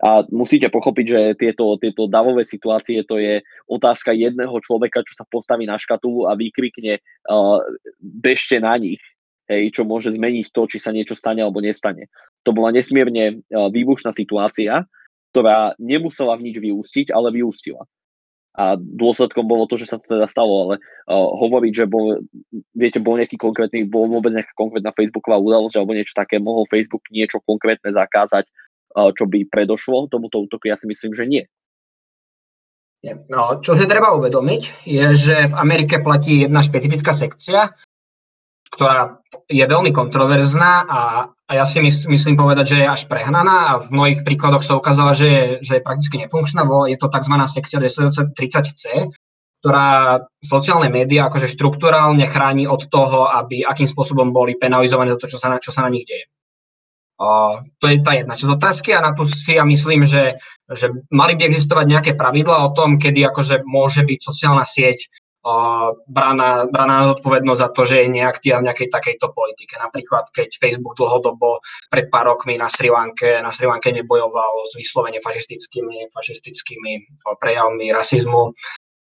A 0.00 0.24
musíte 0.32 0.72
pochopiť, 0.72 1.06
že 1.12 1.20
tieto, 1.36 1.76
tieto 1.76 2.08
davové 2.08 2.40
situácie 2.40 3.04
to 3.04 3.20
je 3.20 3.44
otázka 3.68 4.16
jedného 4.16 4.56
človeka, 4.64 5.04
čo 5.04 5.12
sa 5.12 5.28
postaví 5.28 5.68
na 5.68 5.76
škatulu 5.76 6.24
a 6.24 6.32
vykrikne 6.32 7.04
uh, 7.28 7.60
bežte 8.00 8.56
na 8.64 8.80
nich 8.80 9.02
hej, 9.50 9.74
čo 9.74 9.82
môže 9.82 10.14
zmeniť 10.14 10.54
to, 10.54 10.70
či 10.70 10.78
sa 10.78 10.94
niečo 10.94 11.18
stane 11.18 11.42
alebo 11.42 11.58
nestane. 11.58 12.06
To 12.46 12.54
bola 12.54 12.70
nesmierne 12.70 13.42
výbušná 13.50 14.14
situácia, 14.14 14.86
ktorá 15.34 15.74
nemusela 15.82 16.38
v 16.38 16.50
nič 16.50 16.56
vyústiť, 16.62 17.10
ale 17.10 17.34
vyústila. 17.34 17.82
A 18.50 18.74
dôsledkom 18.74 19.46
bolo 19.46 19.70
to, 19.70 19.78
že 19.78 19.94
sa 19.94 19.96
to 20.02 20.10
teda 20.10 20.26
stalo, 20.26 20.66
ale 20.66 20.74
uh, 20.82 21.28
hovoriť, 21.38 21.72
že 21.72 21.86
bol, 21.86 22.18
viete, 22.74 22.98
bol 22.98 23.14
nejaký 23.14 23.38
konkrétny, 23.38 23.86
bol 23.86 24.10
vôbec 24.10 24.34
nejaká 24.34 24.50
konkrétna 24.58 24.90
Facebooková 24.90 25.38
udalosť 25.38 25.78
alebo 25.78 25.94
niečo 25.94 26.18
také, 26.18 26.42
mohol 26.42 26.66
Facebook 26.66 27.06
niečo 27.14 27.38
konkrétne 27.46 27.94
zakázať, 27.94 28.50
uh, 28.50 29.14
čo 29.14 29.30
by 29.30 29.46
predošlo 29.46 30.10
tomuto 30.10 30.42
útoku, 30.42 30.66
ja 30.66 30.74
si 30.74 30.90
myslím, 30.90 31.14
že 31.14 31.24
nie. 31.30 31.44
No, 33.30 33.62
čo 33.64 33.72
si 33.72 33.88
treba 33.88 34.12
uvedomiť, 34.18 34.84
je, 34.84 35.06
že 35.16 35.36
v 35.48 35.54
Amerike 35.56 36.02
platí 36.04 36.44
jedna 36.44 36.60
špecifická 36.60 37.16
sekcia, 37.16 37.72
ktorá 38.70 39.18
je 39.50 39.64
veľmi 39.66 39.90
kontroverzná 39.90 40.86
a, 40.86 41.00
a 41.26 41.52
ja 41.52 41.64
si 41.66 41.82
mys, 41.82 42.06
myslím 42.06 42.38
povedať, 42.38 42.64
že 42.74 42.76
je 42.82 42.86
až 42.86 43.10
prehnaná 43.10 43.74
a 43.74 43.78
v 43.82 43.90
mnohých 43.90 44.20
príkladoch 44.22 44.62
sa 44.62 44.78
ukázala, 44.78 45.10
že 45.10 45.26
je, 45.26 45.44
že 45.66 45.72
je 45.78 45.86
prakticky 45.86 46.16
nefunkčná. 46.22 46.62
Je 46.86 46.98
to 46.98 47.10
tzv. 47.10 47.34
sekcia 47.50 47.78
230C, 47.82 49.10
ktorá 49.60 50.22
sociálne 50.40 50.88
médiá 50.88 51.26
akože 51.26 51.50
štruktúrálne 51.50 52.24
chráni 52.30 52.70
od 52.70 52.86
toho, 52.86 53.26
aby 53.26 53.66
akým 53.66 53.90
spôsobom 53.90 54.30
boli 54.30 54.54
penalizované 54.54 55.12
za 55.12 55.20
to, 55.20 55.30
čo 55.34 55.38
sa 55.42 55.50
na, 55.50 55.56
čo 55.58 55.74
sa 55.74 55.82
na 55.84 55.90
nich 55.90 56.06
deje. 56.06 56.30
Uh, 57.20 57.60
to 57.76 57.92
je 57.92 58.00
tá 58.00 58.16
jedna 58.16 58.32
časť 58.32 58.56
otázky 58.56 58.96
a 58.96 59.04
na 59.04 59.12
tu 59.12 59.28
si 59.28 59.52
ja 59.52 59.60
myslím, 59.68 60.08
že, 60.08 60.40
že 60.72 60.88
mali 61.12 61.36
by 61.36 61.52
existovať 61.52 61.84
nejaké 61.84 62.12
pravidla 62.16 62.64
o 62.64 62.72
tom, 62.72 62.96
kedy 62.96 63.20
akože 63.28 63.60
môže 63.68 64.08
byť 64.08 64.18
sociálna 64.24 64.64
sieť 64.64 65.12
braná, 66.04 66.68
braná 66.68 67.08
zodpovednosť 67.16 67.60
za 67.60 67.68
to, 67.72 67.80
že 67.88 67.96
je 68.04 68.08
neaktíva 68.12 68.60
v 68.60 68.66
nejakej 68.68 68.88
takejto 68.92 69.32
politike. 69.32 69.80
Napríklad, 69.80 70.28
keď 70.36 70.60
Facebook 70.60 71.00
dlhodobo 71.00 71.64
pred 71.88 72.12
pár 72.12 72.36
rokmi 72.36 72.60
na 72.60 72.68
Sri 72.68 72.92
Lanke, 72.92 73.40
na 73.40 73.48
Sri 73.48 73.64
Lanke 73.64 73.88
nebojoval 73.88 74.68
s 74.68 74.76
vyslovene 74.76 75.24
fašistickými, 75.24 76.12
fašistickými 76.12 77.24
prejavmi 77.40 77.88
rasizmu 77.88 78.52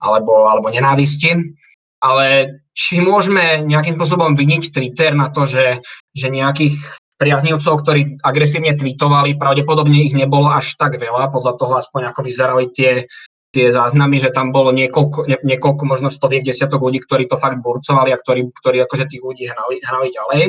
alebo, 0.05 0.45
alebo 0.45 0.69
nenávisti. 0.69 1.57
Ale 2.05 2.61
či 2.77 3.01
môžeme 3.01 3.65
nejakým 3.65 3.97
spôsobom 3.97 4.37
vyniť 4.37 4.69
Twitter 4.69 5.17
na 5.17 5.33
to, 5.33 5.49
že, 5.49 5.81
že 6.13 6.29
nejakých 6.29 6.77
priaznivcov, 7.17 7.81
ktorí 7.81 8.21
agresívne 8.21 8.77
tweetovali, 8.77 9.41
pravdepodobne 9.41 10.05
ich 10.05 10.13
nebolo 10.13 10.53
až 10.53 10.77
tak 10.77 11.01
veľa, 11.01 11.33
podľa 11.33 11.57
toho 11.57 11.73
aspoň 11.81 12.13
ako 12.13 12.21
vyzerali 12.21 12.69
tie 12.77 13.09
tie 13.57 13.73
záznamy, 13.73 14.21
že 14.21 14.29
tam 14.29 14.53
bolo 14.53 14.69
niekoľko, 14.77 15.25
nie, 15.25 15.41
niekoľko 15.41 15.83
možno 15.89 16.13
stoviek, 16.13 16.45
desiatok 16.45 16.85
ľudí, 16.85 17.01
ktorí 17.01 17.25
to 17.25 17.41
fakt 17.41 17.57
burcovali 17.65 18.13
a 18.13 18.21
ktorí, 18.21 18.53
ktorí 18.53 18.85
akože 18.85 19.09
tých 19.09 19.25
ľudí 19.25 19.49
hnali, 19.49 19.81
hnali 19.81 20.09
ďalej, 20.13 20.43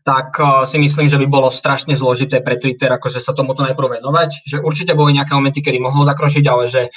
tak 0.00 0.38
uh, 0.38 0.62
si 0.62 0.78
myslím, 0.80 1.10
že 1.10 1.20
by 1.20 1.26
bolo 1.28 1.52
strašne 1.52 1.92
zložité 1.98 2.40
pre 2.40 2.56
Twitter 2.56 2.88
akože 2.88 3.18
sa 3.20 3.36
tomuto 3.36 3.60
najprv 3.66 4.00
venovať, 4.00 4.46
že 4.46 4.62
určite 4.62 4.96
boli 4.96 5.12
nejaké 5.12 5.36
momenty, 5.36 5.60
kedy 5.60 5.82
mohol 5.82 6.06
zakročiť, 6.06 6.46
ale 6.46 6.70
že, 6.70 6.88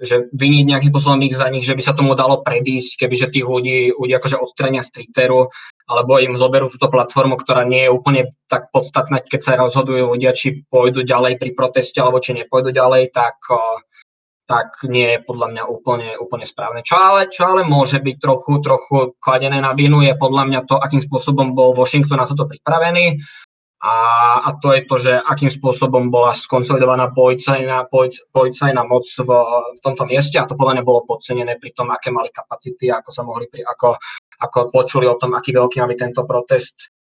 že 0.00 0.32
viniť 0.32 0.64
nejakým 0.72 0.90
spôsobom 0.90 1.20
ich 1.28 1.36
za 1.36 1.52
nich, 1.52 1.62
že 1.62 1.76
by 1.76 1.82
sa 1.84 1.92
tomu 1.92 2.16
dalo 2.16 2.40
predísť, 2.40 3.04
kebyže 3.04 3.36
tých 3.36 3.46
ľudí, 3.46 3.92
ľudí 3.94 4.16
akože 4.16 4.40
odstrania 4.40 4.80
z 4.80 4.96
Twitteru, 4.96 5.52
alebo 5.84 6.16
im 6.16 6.40
zoberú 6.40 6.72
túto 6.72 6.88
platformu, 6.88 7.36
ktorá 7.36 7.68
nie 7.68 7.84
je 7.84 7.92
úplne 7.92 8.32
tak 8.48 8.72
podstatná, 8.72 9.20
keď 9.20 9.40
sa 9.44 9.60
rozhodujú 9.60 10.16
ľudia, 10.16 10.32
či 10.32 10.64
pôjdu 10.66 11.04
ďalej 11.04 11.36
pri 11.36 11.52
proteste, 11.52 12.00
alebo 12.00 12.24
či 12.24 12.32
nepôjdu 12.32 12.72
ďalej, 12.72 13.12
tak 13.12 13.36
uh, 13.52 13.76
tak 14.44 14.84
nie 14.84 15.16
je 15.16 15.18
podľa 15.24 15.46
mňa 15.52 15.62
úplne, 15.64 16.10
úplne 16.20 16.44
správne. 16.44 16.84
Čo 16.84 17.00
ale, 17.00 17.32
čo 17.32 17.48
ale 17.48 17.64
môže 17.64 17.96
byť 18.00 18.16
trochu, 18.20 18.60
trochu 18.60 19.16
kladené 19.16 19.56
na 19.60 19.72
vinu 19.72 20.04
je 20.04 20.12
podľa 20.12 20.44
mňa 20.44 20.60
to, 20.68 20.76
akým 20.76 21.00
spôsobom 21.00 21.56
bol 21.56 21.72
Washington 21.72 22.20
na 22.20 22.28
toto 22.28 22.44
pripravený. 22.44 23.16
A, 23.84 23.96
a 24.48 24.56
to 24.64 24.72
je 24.72 24.80
to, 24.88 24.96
že 24.96 25.12
akým 25.12 25.52
spôsobom 25.52 26.08
bola 26.08 26.32
skonsolidovaná 26.32 27.12
policajná, 27.12 27.84
polic, 27.92 28.16
policajná 28.32 28.80
moc 28.80 29.04
v, 29.04 29.28
v 29.76 29.80
tomto 29.84 30.08
mieste. 30.08 30.40
A 30.40 30.48
to 30.48 30.56
podľa 30.56 30.80
mňa 30.80 30.84
bolo 30.88 31.04
podcenené 31.04 31.60
pri 31.60 31.76
tom, 31.76 31.92
aké 31.92 32.08
mali 32.08 32.32
kapacity, 32.32 32.88
ako 32.88 33.10
sa 33.12 33.20
mohli, 33.28 33.44
ako, 33.60 34.00
ako 34.40 34.58
počuli 34.72 35.04
o 35.04 35.20
tom, 35.20 35.36
aký 35.36 35.52
veľký 35.52 35.84
mali 35.84 36.00
tento 36.00 36.24
protest 36.24 36.96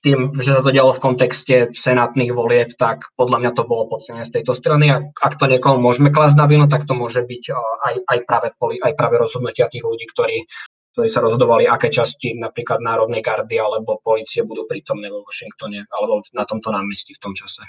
tým, 0.00 0.32
že 0.32 0.56
sa 0.56 0.64
to 0.64 0.72
dialo 0.72 0.96
v 0.96 1.04
kontexte 1.04 1.56
senátnych 1.76 2.32
volieb, 2.32 2.72
tak 2.76 3.12
podľa 3.20 3.38
mňa 3.44 3.50
to 3.52 3.62
bolo 3.68 3.84
podcenené 3.84 4.24
z 4.24 4.40
tejto 4.40 4.56
strany. 4.56 4.88
A 4.88 5.04
ak 5.12 5.36
to 5.36 5.44
niekomu 5.44 5.76
môžeme 5.76 6.08
klasť 6.08 6.36
na 6.40 6.48
vinu, 6.48 6.64
tak 6.72 6.88
to 6.88 6.96
môže 6.96 7.20
byť 7.20 7.44
aj, 7.84 7.94
aj, 8.08 8.18
práve, 8.24 8.48
aj 8.56 8.92
práve 8.96 9.16
rozhodnutia 9.20 9.68
tých 9.68 9.84
ľudí, 9.84 10.08
ktorí, 10.08 10.48
ktorí 10.96 11.08
sa 11.12 11.20
rozhodovali, 11.20 11.68
aké 11.68 11.92
časti 11.92 12.32
napríklad 12.32 12.80
Národnej 12.80 13.20
gardy 13.20 13.60
alebo 13.60 14.00
policie 14.00 14.40
budú 14.40 14.64
prítomné 14.64 15.12
vo 15.12 15.20
Washingtone 15.20 15.84
alebo 15.92 16.24
na 16.32 16.48
tomto 16.48 16.72
námestí 16.72 17.12
v 17.14 17.22
tom 17.22 17.36
čase. 17.36 17.60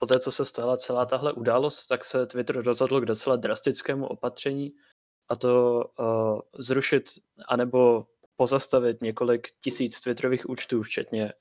Poté, 0.00 0.20
co 0.20 0.32
se 0.32 0.44
stala 0.44 0.76
celá 0.76 1.06
tahle 1.06 1.32
událost, 1.32 1.86
tak 1.86 2.04
se 2.04 2.26
Twitter 2.26 2.64
rozhodl 2.64 3.00
k 3.00 3.04
docela 3.04 3.36
drastickému 3.36 4.06
opatření 4.06 4.72
a 5.28 5.36
to 5.36 5.84
uh, 5.98 6.40
zrušit 6.58 7.04
anebo 7.48 8.04
pozastavit 8.36 9.02
několik 9.02 9.48
tisíc 9.62 10.00
Twitterových 10.00 10.48
účtů, 10.48 10.82
včetně 10.82 11.32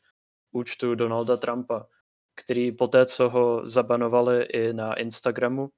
účtu 0.51 0.95
Donalda 0.95 1.37
Trumpa. 1.37 1.87
který 2.35 2.71
poté, 2.71 3.05
co 3.05 3.29
ho 3.29 3.67
zabanovali 3.67 4.43
i 4.43 4.73
na 4.73 4.93
Instagramu 4.93 5.69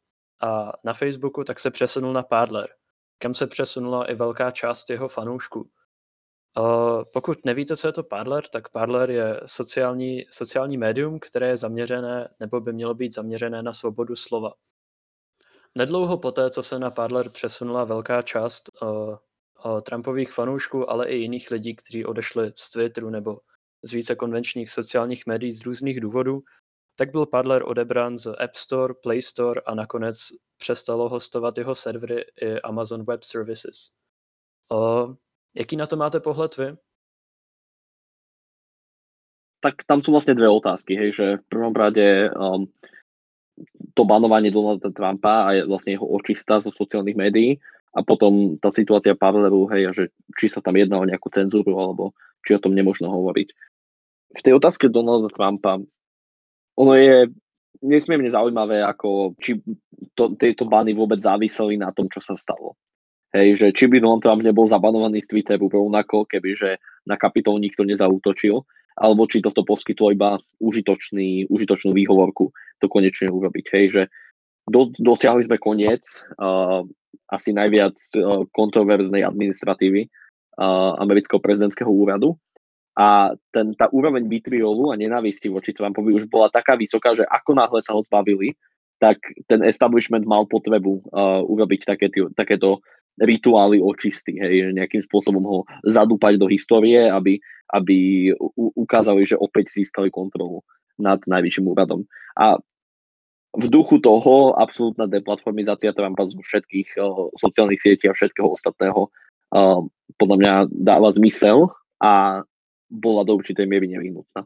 a 0.41 0.71
na 0.83 0.93
Facebooku, 0.93 1.43
tak 1.43 1.59
se 1.59 1.71
přesunul 1.71 2.13
na 2.13 2.23
Parler, 2.23 2.67
kam 3.17 3.33
se 3.33 3.47
přesunula 3.47 4.11
i 4.11 4.15
velká 4.15 4.51
část 4.51 4.89
jeho 4.89 5.07
fanoušků. 5.07 5.69
Uh, 6.59 7.03
pokud 7.13 7.45
nevíte, 7.45 7.77
co 7.77 7.87
je 7.87 7.93
to 7.93 8.03
Parler, 8.03 8.47
tak 8.47 8.69
Parler 8.69 9.11
je 9.11 9.41
sociální, 9.45 10.25
sociální 10.29 10.77
médium, 10.77 11.19
které 11.19 11.47
je 11.47 11.57
zaměřené 11.57 12.29
nebo 12.39 12.61
by 12.61 12.73
mělo 12.73 12.93
být 12.93 13.13
zaměřené 13.13 13.63
na 13.63 13.73
svobodu 13.73 14.15
slova. 14.15 14.53
Nedlouho 15.75 16.17
poté, 16.17 16.49
co 16.49 16.63
se 16.63 16.79
na 16.79 16.91
Parler 16.91 17.29
přesunula 17.29 17.83
velká 17.83 18.21
část 18.21 18.69
uh, 18.81 19.17
Trumpových 19.81 20.31
fanoušků, 20.31 20.89
ale 20.89 21.07
i 21.07 21.15
jiných 21.15 21.51
lidí, 21.51 21.75
kteří 21.75 22.05
odešli 22.05 22.51
z 22.55 22.69
Twitteru 22.69 23.09
nebo 23.09 23.39
z 23.85 23.93
více 23.93 24.15
konvenčních 24.15 24.71
sociálních 24.71 25.27
médií 25.27 25.51
z 25.51 25.65
různých 25.65 25.99
důvodů, 25.99 26.43
tak 26.97 27.11
byl 27.11 27.25
Parler 27.25 27.63
odebrán 27.65 28.17
z 28.17 28.27
App 28.39 28.55
Store, 28.55 28.93
Play 29.03 29.21
Store 29.21 29.61
a 29.65 29.75
nakonec 29.75 30.17
přestalo 30.57 31.09
hostovat 31.09 31.57
jeho 31.57 31.75
servery 31.75 32.25
i 32.41 32.61
Amazon 32.61 33.03
Web 33.03 33.23
Services. 33.23 33.91
Uh, 34.73 35.15
jaký 35.55 35.75
na 35.75 35.87
to 35.87 35.95
máte 35.95 36.19
pohled 36.19 36.57
vy? 36.57 36.77
Tak 39.65 39.81
tam 39.89 40.05
sú 40.05 40.13
vlastne 40.13 40.37
dve 40.37 40.45
otázky, 40.45 40.93
hej, 40.93 41.09
že 41.09 41.25
v 41.41 41.43
prvom 41.49 41.73
rade 41.73 42.29
um, 42.37 42.69
to 43.97 44.05
banovanie 44.05 44.53
Donalda 44.53 44.93
Trumpa 44.93 45.49
a 45.49 45.65
vlastne 45.65 45.97
jeho 45.97 46.05
očista 46.05 46.61
zo 46.61 46.69
sociálnych 46.69 47.17
médií 47.17 47.57
a 47.95 48.03
potom 48.03 48.59
tá 48.59 48.67
situácia 48.67 49.15
Parleru, 49.15 49.71
hej, 49.71 49.95
že 49.95 50.03
či 50.35 50.51
sa 50.51 50.59
tam 50.59 50.75
jedná 50.75 50.99
o 50.99 51.07
nejakú 51.07 51.31
cenzúru 51.31 51.79
alebo 51.79 52.11
či 52.43 52.59
o 52.59 52.61
tom 52.61 52.75
nemožno 52.75 53.07
hovoriť. 53.07 53.47
V 54.35 54.41
tej 54.43 54.53
otázke 54.59 54.91
Donalda 54.91 55.31
Trumpa 55.31 55.79
ono 56.75 56.93
je 56.99 57.31
nesmierne 57.79 58.27
zaujímavé, 58.27 58.83
ako 58.83 59.39
či 59.39 59.63
to, 60.11 60.35
tieto 60.35 60.67
bany 60.67 60.91
vôbec 60.91 61.23
záviseli 61.23 61.79
na 61.79 61.95
tom, 61.95 62.11
čo 62.11 62.19
sa 62.19 62.35
stalo. 62.35 62.75
Hej, 63.31 63.59
že 63.59 63.67
či 63.75 63.91
by 63.91 63.99
Donald 63.99 64.23
Trump 64.23 64.43
nebol 64.43 64.67
zabanovaný 64.67 65.19
z 65.23 65.35
Twitteru 65.35 65.67
rovnako, 65.67 66.23
kebyže 66.27 66.79
na 67.07 67.15
kapitol 67.19 67.59
nikto 67.59 67.83
nezautočil, 67.83 68.63
alebo 68.95 69.27
či 69.27 69.43
toto 69.43 69.67
poskytlo 69.67 70.15
iba 70.15 70.39
užitočný, 70.63 71.51
užitočnú 71.51 71.91
výhovorku 71.91 72.55
to 72.79 72.87
konečne 72.87 73.27
urobiť. 73.27 73.65
Hej, 73.75 73.85
že 73.91 74.03
do, 74.71 74.87
dosiahli 74.87 75.43
sme 75.43 75.59
koniec 75.59 76.03
uh, 76.39 76.87
asi 77.29 77.53
najviac 77.53 77.95
uh, 78.17 78.45
kontroverznej 78.53 79.25
administratívy 79.25 80.05
uh, 80.05 80.93
amerického 81.01 81.41
prezidentského 81.41 81.89
úradu 81.89 82.37
a 82.95 83.35
ten, 83.51 83.75
tá 83.75 83.91
úroveň 83.91 84.23
vitriolu 84.31 84.93
a 84.93 84.95
nenávisti 84.95 85.51
voči 85.51 85.75
Trumpovi 85.75 86.15
už 86.15 86.31
bola 86.31 86.47
taká 86.47 86.79
vysoká, 86.79 87.11
že 87.11 87.27
ako 87.27 87.51
náhle 87.51 87.79
sa 87.83 87.91
ho 87.91 87.99
zbavili, 87.99 88.55
tak 89.03 89.19
ten 89.51 89.59
establishment 89.67 90.23
mal 90.23 90.47
potrebu 90.47 91.03
uh, 91.11 91.43
urobiť 91.43 91.81
také, 91.83 92.07
takéto 92.31 92.79
rituály 93.19 93.79
očisty, 93.79 94.39
hej, 94.39 94.75
nejakým 94.75 95.03
spôsobom 95.03 95.43
ho 95.43 95.57
zadúpať 95.87 96.35
do 96.39 96.47
histórie, 96.51 97.07
aby, 97.07 97.39
aby 97.71 98.31
u, 98.39 98.71
ukázali, 98.75 99.23
že 99.23 99.39
opäť 99.39 99.75
získali 99.75 100.11
kontrolu 100.11 100.63
nad 100.99 101.19
najvyšším 101.23 101.67
úradom. 101.67 102.03
A 102.35 102.59
v 103.55 103.65
duchu 103.71 104.03
toho 104.03 104.55
absolútna 104.59 105.07
deplatformizácia 105.07 105.95
Trumpa 105.95 106.27
zo 106.27 106.39
všetkých 106.39 106.99
uh, 106.99 107.31
sociálnych 107.35 107.81
sietí 107.81 108.05
a 108.07 108.15
všetkého 108.15 108.51
ostatného 108.51 109.07
uh, 109.07 109.79
podľa 110.19 110.37
mňa 110.39 110.53
dáva 110.71 111.09
zmysel 111.11 111.71
a 111.99 112.43
bola 112.91 113.21
do 113.25 113.35
určitej 113.39 113.65
miery 113.65 113.89
nevyhnutná. 113.91 114.45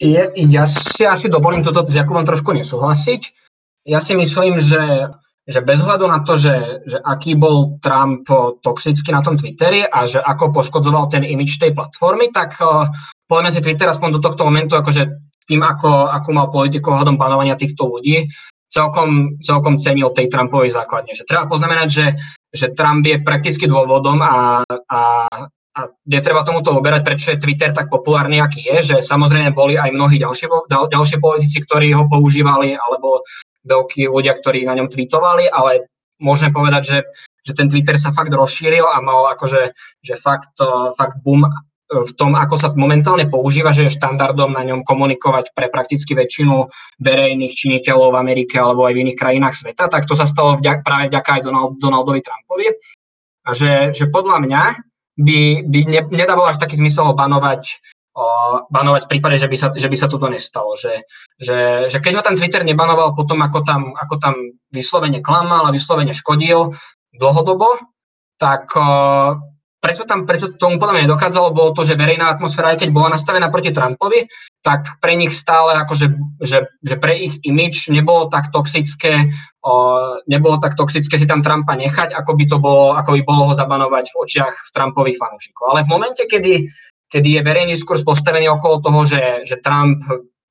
Je, 0.00 0.22
ja 0.48 0.64
si 0.64 1.04
asi 1.04 1.28
dovolím 1.28 1.60
toto 1.60 1.84
s 1.84 1.92
Jakubom 1.92 2.24
trošku 2.24 2.56
nesúhlasiť. 2.56 3.22
Ja 3.84 4.00
si 4.00 4.16
myslím, 4.16 4.56
že 4.60 5.12
že 5.50 5.66
bez 5.66 5.82
hľadu 5.82 6.06
na 6.06 6.22
to, 6.22 6.38
že, 6.38 6.84
že 6.86 7.02
aký 7.02 7.34
bol 7.34 7.80
Trump 7.82 8.22
toxický 8.62 9.10
na 9.10 9.24
tom 9.24 9.34
Twitteri 9.34 9.82
a 9.82 10.06
že 10.06 10.22
ako 10.22 10.54
poškodzoval 10.54 11.10
ten 11.10 11.26
imič 11.26 11.58
tej 11.58 11.74
platformy, 11.74 12.30
tak 12.30 12.54
uh, 12.62 12.86
povieme 13.26 13.50
si 13.50 13.58
Twitter 13.58 13.90
aspoň 13.90 14.20
do 14.20 14.20
tohto 14.22 14.46
momentu, 14.46 14.78
akože 14.78 15.10
tým, 15.50 15.66
ako, 15.66 16.14
ako 16.14 16.28
mal 16.30 16.46
politiku 16.54 16.94
hľadom 16.94 17.18
panovania 17.18 17.58
týchto 17.58 17.90
ľudí, 17.90 18.30
celkom, 18.70 19.42
celkom 19.42 19.74
cenil 19.82 20.14
tej 20.14 20.30
Trumpovej 20.30 20.70
základne. 20.70 21.10
Že 21.12 21.26
treba 21.26 21.50
poznamenať, 21.50 21.88
že, 21.90 22.06
že 22.54 22.66
Trump 22.70 23.02
je 23.02 23.18
prakticky 23.18 23.66
dôvodom 23.66 24.22
a, 24.22 24.62
a, 24.70 25.00
a 25.74 25.80
je 26.06 26.20
treba 26.22 26.46
tomuto 26.46 26.70
oberať, 26.70 27.02
prečo 27.02 27.34
je 27.34 27.42
Twitter 27.42 27.74
tak 27.74 27.90
populárny, 27.90 28.38
aký 28.38 28.62
je, 28.62 28.94
že 28.94 28.96
samozrejme 29.02 29.50
boli 29.50 29.74
aj 29.74 29.90
mnohí 29.90 30.22
ďalšie, 30.22 30.46
ďalšie 30.70 31.18
politici, 31.18 31.58
ktorí 31.66 31.90
ho 31.98 32.06
používali, 32.06 32.78
alebo 32.78 33.26
veľkí 33.66 34.06
ľudia, 34.06 34.38
ktorí 34.38 34.64
na 34.64 34.78
ňom 34.78 34.88
tweetovali, 34.88 35.50
ale 35.50 35.90
môžeme 36.22 36.54
povedať, 36.54 36.82
že, 36.86 36.98
že 37.44 37.52
ten 37.52 37.66
Twitter 37.68 37.98
sa 37.98 38.14
fakt 38.14 38.32
rozšíril 38.32 38.86
a 38.86 39.02
mal 39.02 39.34
akože, 39.36 39.74
že 40.00 40.14
fakt, 40.16 40.56
fakt 40.96 41.20
boom 41.20 41.44
v 41.90 42.12
tom, 42.14 42.38
ako 42.38 42.54
sa 42.54 42.68
momentálne 42.70 43.26
používa, 43.26 43.74
že 43.74 43.90
je 43.90 43.96
štandardom 43.98 44.54
na 44.54 44.62
ňom 44.62 44.86
komunikovať 44.86 45.50
pre 45.50 45.66
prakticky 45.66 46.14
väčšinu 46.14 46.70
verejných 47.02 47.50
činiteľov 47.50 48.14
v 48.14 48.20
Amerike 48.22 48.62
alebo 48.62 48.86
aj 48.86 48.94
v 48.94 49.02
iných 49.10 49.18
krajinách 49.18 49.58
sveta, 49.58 49.90
tak 49.90 50.06
to 50.06 50.14
sa 50.14 50.22
stalo 50.22 50.54
vďak, 50.54 50.86
práve 50.86 51.10
vďaka 51.10 51.30
aj 51.34 51.42
Donald, 51.42 51.72
Donaldovi 51.82 52.22
Trumpovi. 52.22 52.68
A 53.42 53.50
že, 53.50 53.90
že 53.90 54.06
podľa 54.06 54.38
mňa 54.46 54.62
by, 55.18 55.40
by 55.66 55.80
ne, 55.90 56.02
nedávalo 56.14 56.46
až 56.46 56.62
taký 56.62 56.78
zmysel 56.78 57.10
banovať 57.18 57.66
banovať 58.70 59.06
v 59.06 59.10
prípade, 59.16 59.36
že 59.38 59.46
by 59.46 59.56
sa, 59.56 59.68
že 59.72 59.86
by 59.86 59.96
sa 59.96 60.10
toto 60.10 60.26
nestalo. 60.26 60.74
Že, 60.74 61.06
že, 61.38 61.58
že 61.88 61.98
keď 62.02 62.20
ho 62.20 62.22
ten 62.26 62.36
Twitter 62.36 62.62
nebanoval 62.66 63.14
potom, 63.14 63.38
ako 63.40 63.62
tam, 63.62 63.94
ako 63.96 64.14
tam 64.18 64.34
vyslovene 64.74 65.22
klamal 65.22 65.70
a 65.70 65.74
vyslovene 65.74 66.12
škodil 66.12 66.74
dlhodobo, 67.14 67.80
tak 68.36 68.72
prečo, 69.80 70.04
tam, 70.04 70.28
prečo 70.28 70.52
tomu 70.54 70.76
podľa 70.76 70.94
mňa 70.94 71.04
nedokázalo, 71.08 71.56
bolo 71.56 71.72
to, 71.72 71.82
že 71.82 71.96
verejná 71.96 72.28
atmosféra, 72.28 72.76
aj 72.76 72.84
keď 72.86 72.90
bola 72.92 73.16
nastavená 73.16 73.48
proti 73.48 73.72
Trumpovi, 73.72 74.28
tak 74.60 75.00
pre 75.00 75.16
nich 75.16 75.32
stále, 75.32 75.80
akože, 75.80 76.06
že, 76.44 76.68
že 76.84 76.94
pre 77.00 77.16
ich 77.16 77.40
imič 77.40 77.88
nebolo 77.88 78.28
tak 78.28 78.52
toxické, 78.52 79.32
o, 79.64 79.72
nebolo 80.28 80.60
tak 80.60 80.76
toxické 80.76 81.16
si 81.16 81.24
tam 81.24 81.40
Trumpa 81.40 81.74
nechať, 81.74 82.12
ako 82.12 82.30
by 82.36 82.44
to 82.44 82.56
bolo, 82.60 82.92
ako 82.94 83.16
by 83.16 83.20
bolo 83.24 83.42
ho 83.50 83.54
zabanovať 83.56 84.04
v 84.12 84.18
očiach 84.20 84.54
Trumpových 84.76 85.18
fanúšikov. 85.18 85.64
Ale 85.72 85.88
v 85.88 85.92
momente, 85.96 86.22
kedy 86.28 86.68
kedy 87.10 87.28
je 87.36 87.42
verejný 87.42 87.74
skurs 87.74 88.06
postavený 88.06 88.46
okolo 88.54 88.78
toho, 88.80 89.00
že, 89.02 89.22
že 89.42 89.58
Trump 89.58 89.98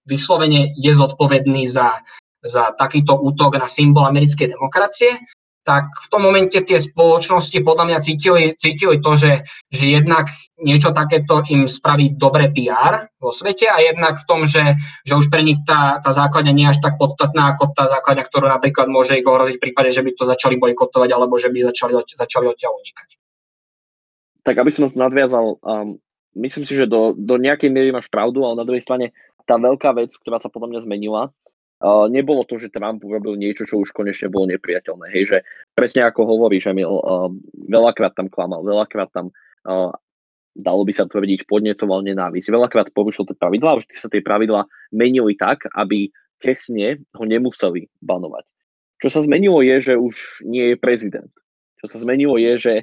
vyslovene 0.04 0.76
je 0.76 0.92
zodpovedný 0.92 1.64
za, 1.64 2.04
za 2.44 2.76
takýto 2.76 3.16
útok 3.16 3.56
na 3.56 3.68
symbol 3.72 4.04
americkej 4.04 4.52
demokracie, 4.52 5.16
tak 5.64 5.92
v 5.92 6.08
tom 6.10 6.26
momente 6.26 6.56
tie 6.56 6.80
spoločnosti 6.80 7.60
podľa 7.62 7.86
mňa 7.92 8.00
cítili, 8.02 8.44
cítili 8.56 8.98
to, 9.04 9.12
že, 9.14 9.46
že 9.70 9.86
jednak 9.86 10.32
niečo 10.60 10.92
takéto 10.92 11.44
im 11.48 11.68
spraví 11.68 12.16
dobré 12.16 12.52
PR 12.52 13.12
vo 13.20 13.32
svete 13.32 13.68
a 13.68 13.80
jednak 13.84 14.20
v 14.20 14.26
tom, 14.28 14.40
že, 14.48 14.80
že 15.04 15.14
už 15.16 15.28
pre 15.28 15.44
nich 15.44 15.60
tá, 15.64 16.00
tá 16.04 16.12
základňa 16.12 16.54
nie 16.56 16.66
je 16.68 16.74
až 16.76 16.80
tak 16.84 16.96
podstatná 16.98 17.56
ako 17.56 17.76
tá 17.76 17.88
základňa, 17.92 18.24
ktorú 18.28 18.46
napríklad 18.48 18.88
môže 18.92 19.20
ich 19.20 19.28
ohroziť 19.28 19.56
v 19.60 19.64
prípade, 19.70 19.92
že 19.92 20.04
by 20.04 20.12
to 20.16 20.24
začali 20.28 20.56
bojkotovať 20.58 21.10
alebo 21.12 21.36
že 21.36 21.52
by 21.52 21.70
začali, 21.72 21.94
začali 22.08 22.46
odtiaľ 22.48 22.74
unikať. 22.80 23.10
Tak 24.44 24.56
aby 24.56 24.72
som 24.72 24.90
nadviazal, 24.96 25.60
um, 25.60 26.00
myslím 26.40 26.64
si, 26.64 26.74
že 26.74 26.90
do, 26.90 27.14
do 27.14 27.36
nejakej 27.36 27.70
miery 27.70 27.92
máš 27.92 28.08
pravdu, 28.08 28.42
ale 28.48 28.58
na 28.60 28.66
druhej 28.66 28.84
strane 28.84 29.12
tá 29.44 29.60
veľká 29.60 29.92
vec, 29.98 30.14
ktorá 30.14 30.40
sa 30.40 30.48
podľa 30.48 30.74
mňa 30.76 30.80
zmenila, 30.88 31.22
uh, 31.84 32.06
nebolo 32.12 32.44
to, 32.46 32.60
že 32.60 32.72
Trump 32.72 33.04
urobil 33.04 33.36
niečo, 33.36 33.68
čo 33.68 33.82
už 33.82 33.96
konečne 33.96 34.32
bolo 34.32 34.52
nepriateľné. 34.52 35.12
Hej, 35.12 35.24
že 35.32 35.38
presne 35.74 36.08
ako 36.08 36.28
hovoríš, 36.28 36.72
Emil, 36.72 36.92
uh, 36.92 37.32
veľakrát 37.68 38.16
tam 38.16 38.28
klamal, 38.32 38.64
veľakrát 38.64 39.12
tam 39.12 39.32
uh, 39.68 39.92
dalo 40.60 40.82
by 40.84 40.94
sa 40.94 41.08
tvrdiť, 41.08 41.48
podnecoval 41.48 42.04
nenávisť. 42.04 42.52
Veľakrát 42.52 42.88
porušil 42.92 43.28
tie 43.30 43.38
pravidlá, 43.38 43.80
vždy 43.80 43.96
sa 43.96 44.12
tie 44.12 44.20
pravidlá 44.20 44.68
menili 44.92 45.34
tak, 45.40 45.64
aby 45.78 46.12
tesne 46.44 47.00
ho 47.16 47.24
nemuseli 47.24 47.88
banovať. 48.04 48.46
Čo 49.00 49.08
sa 49.08 49.20
zmenilo 49.24 49.64
je, 49.64 49.80
že 49.80 49.94
už 49.96 50.44
nie 50.44 50.74
je 50.74 50.76
prezident. 50.76 51.32
Čo 51.80 51.96
sa 51.96 51.98
zmenilo 52.04 52.36
je, 52.36 52.60
že 52.60 52.74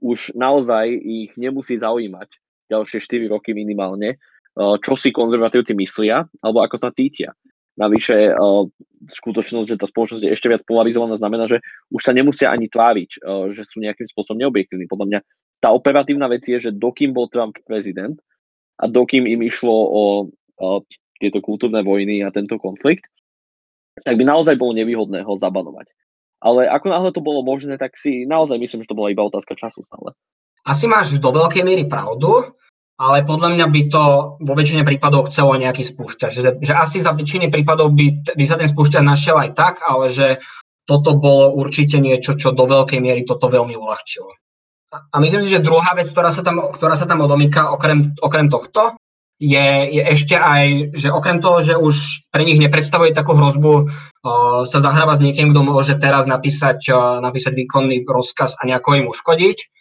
už 0.00 0.32
naozaj 0.36 0.88
ich 0.92 1.32
nemusí 1.36 1.76
zaujímať, 1.76 2.28
ďalšie 2.72 3.00
4 3.00 3.32
roky 3.32 3.52
minimálne, 3.52 4.16
eh, 4.16 4.76
čo 4.80 4.96
si 4.96 5.12
konzervatívci 5.12 5.76
myslia, 5.76 6.24
alebo 6.40 6.64
ako 6.64 6.76
sa 6.80 6.92
cítia. 6.92 7.36
Navyše 7.76 8.16
eh, 8.32 8.36
skutočnosť, 9.06 9.66
že 9.68 9.80
tá 9.80 9.86
spoločnosť 9.86 10.22
je 10.24 10.32
ešte 10.32 10.48
viac 10.48 10.64
polarizovaná, 10.64 11.20
znamená, 11.20 11.44
že 11.44 11.60
už 11.92 12.00
sa 12.00 12.16
nemusia 12.16 12.48
ani 12.48 12.72
tváriť, 12.72 13.10
eh, 13.20 13.52
že 13.52 13.62
sú 13.68 13.84
nejakým 13.84 14.08
spôsobom 14.08 14.40
neobjektívni. 14.40 14.88
Podľa 14.88 15.06
mňa 15.12 15.20
tá 15.60 15.72
operatívna 15.72 16.28
vec 16.28 16.44
je, 16.44 16.56
že 16.56 16.76
dokým 16.76 17.12
bol 17.16 17.28
Trump 17.32 17.56
prezident 17.64 18.16
a 18.76 18.88
dokým 18.88 19.24
im 19.24 19.40
išlo 19.44 19.72
o, 19.72 20.04
o 20.60 20.68
tieto 21.16 21.40
kultúrne 21.40 21.80
vojny 21.80 22.20
a 22.20 22.28
tento 22.28 22.60
konflikt, 22.60 23.08
tak 24.04 24.20
by 24.20 24.24
naozaj 24.28 24.60
bolo 24.60 24.76
nevýhodné 24.76 25.24
ho 25.24 25.32
zabanovať. 25.40 25.88
Ale 26.44 26.68
ako 26.68 26.86
náhle 26.92 27.10
to 27.16 27.24
bolo 27.24 27.40
možné, 27.40 27.80
tak 27.80 27.96
si 27.96 28.28
naozaj 28.28 28.60
myslím, 28.60 28.84
že 28.84 28.90
to 28.92 28.98
bola 28.98 29.08
iba 29.08 29.24
otázka 29.24 29.56
času 29.56 29.80
stále. 29.80 30.12
Asi 30.68 30.84
máš 30.84 31.16
do 31.16 31.32
veľkej 31.32 31.64
miery 31.64 31.88
pravdu, 31.88 32.52
ale 32.96 33.28
podľa 33.28 33.48
mňa 33.52 33.66
by 33.68 33.82
to 33.92 34.02
vo 34.40 34.54
väčšine 34.56 34.82
prípadov 34.82 35.28
chcelo 35.28 35.52
nejaký 35.60 35.84
spúšťač. 35.84 36.32
Že, 36.32 36.50
že 36.64 36.72
asi 36.72 36.96
za 37.04 37.12
väčšiny 37.12 37.52
prípadov 37.52 37.92
by, 37.92 38.32
by 38.32 38.44
sa 38.48 38.56
ten 38.56 38.68
spúšťač 38.68 39.04
našiel 39.04 39.36
aj 39.36 39.50
tak, 39.52 39.84
ale 39.84 40.08
že 40.08 40.40
toto 40.88 41.12
bolo 41.18 41.52
určite 41.52 42.00
niečo, 42.00 42.38
čo 42.40 42.56
do 42.56 42.64
veľkej 42.64 43.02
miery 43.02 43.28
toto 43.28 43.52
veľmi 43.52 43.76
uľahčilo. 43.76 44.32
A 44.96 45.16
myslím 45.20 45.44
si, 45.44 45.52
že 45.52 45.60
druhá 45.60 45.92
vec, 45.92 46.08
ktorá 46.08 46.32
sa 46.32 46.40
tam, 46.40 46.72
ktorá 46.72 46.96
sa 46.96 47.04
tam 47.04 47.20
odomýka 47.20 47.68
okrem, 47.74 48.16
okrem 48.22 48.48
tohto, 48.48 48.96
je, 49.36 49.68
je 49.92 50.00
ešte 50.00 50.32
aj, 50.32 50.96
že 50.96 51.12
okrem 51.12 51.44
toho, 51.44 51.60
že 51.60 51.76
už 51.76 52.24
pre 52.32 52.48
nich 52.48 52.56
nepredstavuje 52.56 53.12
takú 53.12 53.36
hrozbu 53.36 53.72
uh, 53.84 54.64
sa 54.64 54.78
zahráva 54.80 55.12
s 55.12 55.20
niekým, 55.20 55.52
kto 55.52 55.60
môže 55.60 56.00
teraz 56.00 56.24
napísať, 56.24 56.88
uh, 56.88 57.20
napísať 57.20 57.52
výkonný 57.52 58.08
rozkaz 58.08 58.56
a 58.56 58.64
nejako 58.64 58.96
im 58.96 59.06
uškodiť, 59.12 59.75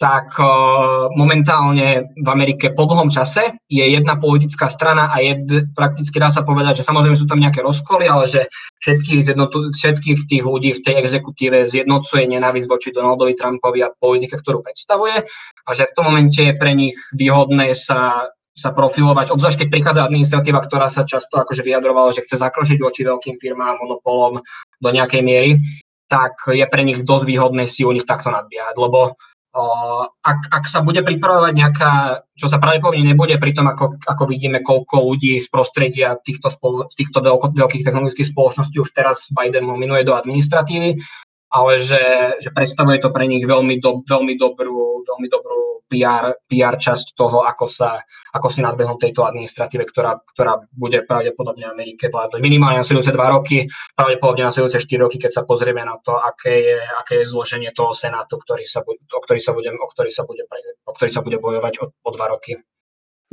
tak 0.00 0.32
uh, 0.40 1.12
momentálne 1.12 2.08
v 2.16 2.28
Amerike 2.32 2.72
po 2.72 2.88
dlhom 2.88 3.12
čase 3.12 3.60
je 3.68 3.84
jedna 3.84 4.16
politická 4.16 4.72
strana 4.72 5.12
a 5.12 5.20
jed, 5.20 5.44
prakticky 5.76 6.16
dá 6.16 6.32
sa 6.32 6.40
povedať, 6.40 6.80
že 6.80 6.88
samozrejme 6.88 7.20
sú 7.20 7.28
tam 7.28 7.36
nejaké 7.36 7.60
rozkoly, 7.60 8.08
ale 8.08 8.24
že 8.24 8.48
všetkých, 8.80 9.20
zjednotu, 9.20 9.76
všetkých 9.76 10.24
tých 10.24 10.40
ľudí 10.40 10.72
v 10.72 10.80
tej 10.80 11.04
exekutíve 11.04 11.68
zjednocuje 11.68 12.24
nenávisť 12.32 12.68
voči 12.72 12.88
Donaldovi 12.96 13.36
Trumpovi 13.36 13.84
a 13.84 13.92
politike, 13.92 14.40
ktorú 14.40 14.64
predstavuje 14.64 15.20
a 15.68 15.70
že 15.76 15.84
v 15.84 15.92
tom 15.92 16.08
momente 16.08 16.40
je 16.40 16.56
pre 16.56 16.72
nich 16.72 16.96
výhodné 17.12 17.76
sa 17.76 18.32
sa 18.50 18.74
profilovať, 18.74 19.30
obzvlášť 19.30 19.64
keď 19.64 19.68
prichádza 19.72 20.02
administratíva, 20.04 20.60
ktorá 20.60 20.90
sa 20.90 21.06
často 21.06 21.38
akože 21.38 21.64
vyjadrovala, 21.64 22.12
že 22.12 22.26
chce 22.26 22.44
zakročiť 22.44 22.82
voči 22.82 23.06
veľkým 23.06 23.38
firmám, 23.38 23.78
monopolom 23.78 24.42
do 24.82 24.88
nejakej 24.90 25.22
miery, 25.22 25.62
tak 26.10 26.34
je 26.50 26.66
pre 26.66 26.82
nich 26.82 27.00
dosť 27.06 27.24
výhodné 27.24 27.64
si 27.70 27.86
u 27.86 27.94
nich 27.94 28.02
takto 28.02 28.34
nadbiehať, 28.34 28.74
lebo 28.74 29.14
ak, 29.50 30.40
ak 30.46 30.64
sa 30.70 30.78
bude 30.78 31.02
pripravovať 31.02 31.52
nejaká, 31.58 31.92
čo 32.38 32.46
sa 32.46 32.62
pravdepodobne 32.62 33.02
nebude 33.02 33.34
pri 33.34 33.50
tom, 33.50 33.66
ako, 33.66 33.98
ako 34.06 34.22
vidíme, 34.30 34.62
koľko 34.62 35.02
ľudí 35.10 35.34
z 35.42 35.48
prostredia 35.50 36.14
týchto, 36.22 36.46
spolo, 36.46 36.86
týchto 36.86 37.18
veľko, 37.18 37.58
veľkých 37.58 37.82
technologických 37.82 38.30
spoločností 38.30 38.78
už 38.78 38.94
teraz 38.94 39.26
Biden 39.34 39.66
nominuje 39.66 40.06
do 40.06 40.14
administratívy, 40.14 41.02
ale 41.50 41.82
že, 41.82 42.02
že 42.38 42.54
predstavuje 42.54 43.02
to 43.02 43.10
pre 43.10 43.26
nich 43.26 43.42
veľmi, 43.42 43.82
do, 43.82 44.06
veľmi, 44.06 44.38
dobrú, 44.38 45.02
veľmi 45.02 45.28
dobrú 45.28 45.82
PR, 45.90 46.38
PR 46.46 46.78
časť 46.78 47.18
toho, 47.18 47.42
ako, 47.42 47.66
sa, 47.66 47.98
ako 48.30 48.46
si 48.46 48.62
nadbehnú 48.62 48.94
tejto 48.94 49.26
administratíve, 49.26 49.82
ktorá, 49.90 50.22
ktorá 50.22 50.62
bude 50.70 51.02
pravdepodobne 51.02 51.66
Amerike 51.66 52.06
vládnuť 52.06 52.38
minimálne 52.38 52.78
nasledujúce 52.78 53.10
dva 53.10 53.34
roky, 53.34 53.66
pravdepodobne 53.98 54.46
nasledujúce 54.46 54.78
4 54.86 55.02
roky, 55.02 55.18
keď 55.18 55.30
sa 55.34 55.42
pozrieme 55.42 55.82
na 55.82 55.98
to, 55.98 56.14
aké 56.14 56.54
je, 56.62 56.78
aké 56.78 57.12
je 57.20 57.30
zloženie 57.34 57.74
toho 57.74 57.90
senátu, 57.90 58.38
ktorý 58.38 58.62
sa, 58.62 58.86
o, 58.86 59.20
ktorý 59.26 59.40
sa 59.42 59.50
bude, 59.50 59.74
o, 59.74 59.86
ktorý 59.90 60.10
sa 60.14 60.22
bude, 60.22 60.46
o 60.86 60.92
ktorý 60.94 61.10
sa 61.10 61.20
bude 61.26 61.38
bojovať 61.42 61.74
o, 61.82 61.84
o 61.90 62.10
dva 62.14 62.30
roky. 62.30 62.62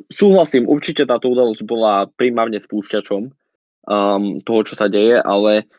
Súhlasím, 0.10 0.65
určite 0.65 1.06
táto 1.06 1.30
udalosť 1.30 1.62
bola 1.62 2.10
primárne 2.10 2.58
spúšťačom 2.58 3.21
um, 3.21 4.41
toho, 4.41 4.62
čo 4.65 4.73
sa 4.77 4.89
deje, 4.89 5.17
ale 5.21 5.69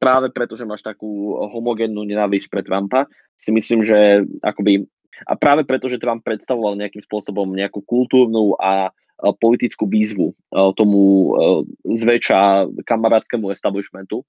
práve 0.00 0.32
preto, 0.32 0.56
že 0.56 0.68
máš 0.68 0.80
takú 0.80 1.36
homogénnu 1.36 2.00
nenávisť 2.04 2.48
pre 2.48 2.62
Trumpa, 2.64 3.04
si 3.36 3.52
myslím, 3.52 3.84
že 3.84 4.24
akoby, 4.40 4.88
a 5.28 5.34
práve 5.36 5.68
preto, 5.68 5.86
že 5.92 6.00
Trump 6.00 6.24
predstavoval 6.24 6.78
nejakým 6.80 7.04
spôsobom 7.04 7.48
nejakú 7.52 7.84
kultúrnu 7.84 8.56
a 8.56 8.90
politickú 9.18 9.90
výzvu 9.90 10.30
tomu 10.78 11.34
zväčša 11.82 12.70
kamarátskému 12.86 13.50
establishmentu, 13.50 14.22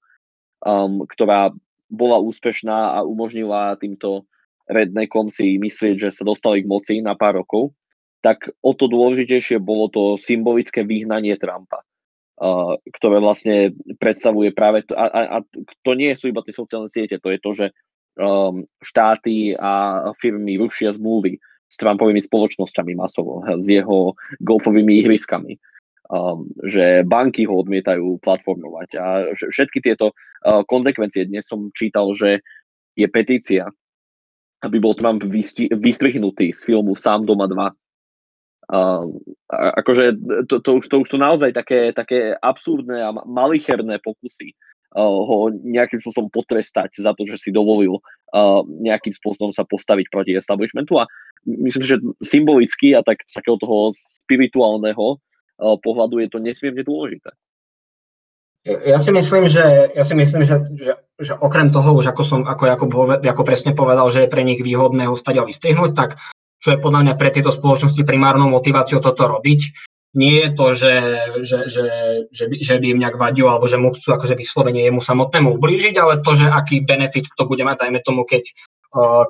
um, 0.66 1.06
ktorá 1.06 1.54
bola 1.86 2.18
úspešná 2.18 2.98
a 2.98 3.06
umožnila 3.06 3.78
týmto 3.78 4.26
rednekom 4.66 5.30
si 5.30 5.58
myslieť, 5.62 5.94
že 5.94 6.10
sa 6.10 6.26
dostali 6.26 6.62
k 6.62 6.70
moci 6.70 6.94
na 7.02 7.14
pár 7.14 7.42
rokov, 7.42 7.74
tak 8.18 8.50
o 8.62 8.74
to 8.74 8.90
dôležitejšie 8.90 9.62
bolo 9.62 9.90
to 9.90 10.18
symbolické 10.18 10.82
vyhnanie 10.82 11.34
Trumpa 11.38 11.86
ktoré 12.96 13.20
vlastne 13.20 13.76
predstavuje 14.00 14.56
práve 14.56 14.88
to, 14.88 14.96
a, 14.96 15.06
a, 15.12 15.20
a 15.28 15.38
to 15.84 15.92
nie 15.92 16.16
sú 16.16 16.32
iba 16.32 16.40
tie 16.40 16.56
sociálne 16.56 16.88
siete, 16.88 17.20
to 17.20 17.28
je 17.28 17.38
to, 17.38 17.50
že 17.52 17.66
um, 18.16 18.64
štáty 18.80 19.52
a 19.60 20.08
firmy 20.16 20.56
rušia 20.56 20.96
zmluvy 20.96 21.36
s 21.70 21.76
Trumpovými 21.76 22.18
spoločnosťami 22.18 22.92
masovo, 22.96 23.44
s 23.44 23.66
jeho 23.68 24.16
golfovými 24.40 25.04
ihriskami, 25.04 25.60
um, 26.08 26.48
že 26.64 27.04
banky 27.04 27.44
ho 27.44 27.60
odmietajú 27.60 28.18
platformovať 28.24 28.88
a 28.96 29.06
všetky 29.36 29.84
tieto 29.84 30.16
uh, 30.16 30.64
konsekvencie. 30.64 31.28
Dnes 31.28 31.44
som 31.44 31.68
čítal, 31.76 32.08
že 32.16 32.40
je 32.96 33.06
petícia, 33.06 33.68
aby 34.64 34.76
bol 34.80 34.96
Trump 34.96 35.24
vystrihnutý 35.72 36.52
z 36.52 36.60
filmu 36.64 36.96
Sám 36.96 37.24
doma 37.24 37.48
2, 37.48 37.68
Uh, 38.70 39.02
akože 39.50 40.14
to, 40.46 40.62
to, 40.62 40.70
už, 40.78 40.86
to 40.86 40.96
už 41.02 41.08
sú 41.10 41.18
naozaj 41.18 41.50
také, 41.50 41.90
také 41.90 42.38
absurdné 42.38 43.02
a 43.02 43.10
malicherné 43.26 43.98
pokusy 43.98 44.54
uh, 44.94 45.02
ho 45.02 45.50
nejakým 45.50 45.98
spôsobom 45.98 46.30
potrestať 46.30 46.94
za 47.02 47.10
to, 47.18 47.26
že 47.26 47.34
si 47.34 47.50
dovolil 47.50 47.98
uh, 47.98 48.62
nejakým 48.62 49.10
spôsobom 49.10 49.50
sa 49.50 49.66
postaviť 49.66 50.06
proti 50.06 50.38
establishmentu 50.38 51.02
a 51.02 51.10
myslím, 51.50 51.82
že 51.82 51.98
symbolicky 52.22 52.94
a 52.94 53.02
tak 53.02 53.26
z 53.26 53.42
takého 53.42 53.58
toho 53.58 53.90
spirituálneho 53.90 55.18
uh, 55.18 55.74
pohľadu 55.82 56.22
je 56.22 56.28
to 56.30 56.38
nesmierne 56.38 56.86
dôležité. 56.86 57.34
Ja 58.60 59.00
si 59.00 59.08
myslím, 59.08 59.48
že, 59.48 59.88
ja 59.96 60.04
si 60.04 60.12
myslím, 60.12 60.44
že, 60.44 60.60
že, 60.76 60.92
že 61.16 61.32
okrem 61.32 61.72
toho, 61.72 61.96
už 61.96 62.12
ako 62.12 62.22
som 62.22 62.40
ako 62.44 62.68
Jakub, 62.68 62.92
ako 63.24 63.42
presne 63.42 63.72
povedal, 63.72 64.04
že 64.12 64.28
je 64.28 64.32
pre 64.32 64.44
nich 64.44 64.60
výhodné 64.60 65.08
ho 65.08 65.16
a 65.16 65.48
vystrihnúť, 65.48 65.96
tak 65.96 66.20
čo 66.60 66.76
je 66.76 66.78
podľa 66.78 67.00
mňa 67.08 67.14
pre 67.16 67.32
tieto 67.32 67.48
spoločnosti 67.48 68.04
primárnou 68.04 68.52
motiváciou 68.52 69.00
toto 69.00 69.24
robiť. 69.24 69.88
Nie 70.10 70.46
je 70.46 70.50
to, 70.58 70.66
že, 70.74 70.94
že, 71.46 71.58
že, 71.70 71.84
že, 72.34 72.44
by, 72.50 72.56
že 72.58 72.74
by 72.82 72.86
im 72.90 72.98
nejak 72.98 73.14
vadilo, 73.14 73.54
alebo 73.54 73.70
že 73.70 73.78
mu 73.78 73.94
chcú 73.94 74.18
akože 74.18 74.34
vyslovene 74.34 74.82
jemu 74.82 74.98
samotnému 74.98 75.54
ublížiť, 75.54 75.94
ale 76.02 76.18
to, 76.18 76.34
že 76.34 76.50
aký 76.50 76.82
benefit 76.82 77.30
to 77.38 77.46
bude 77.46 77.62
mať, 77.62 77.86
dajme 77.86 78.02
tomu, 78.02 78.26
keď, 78.26 78.42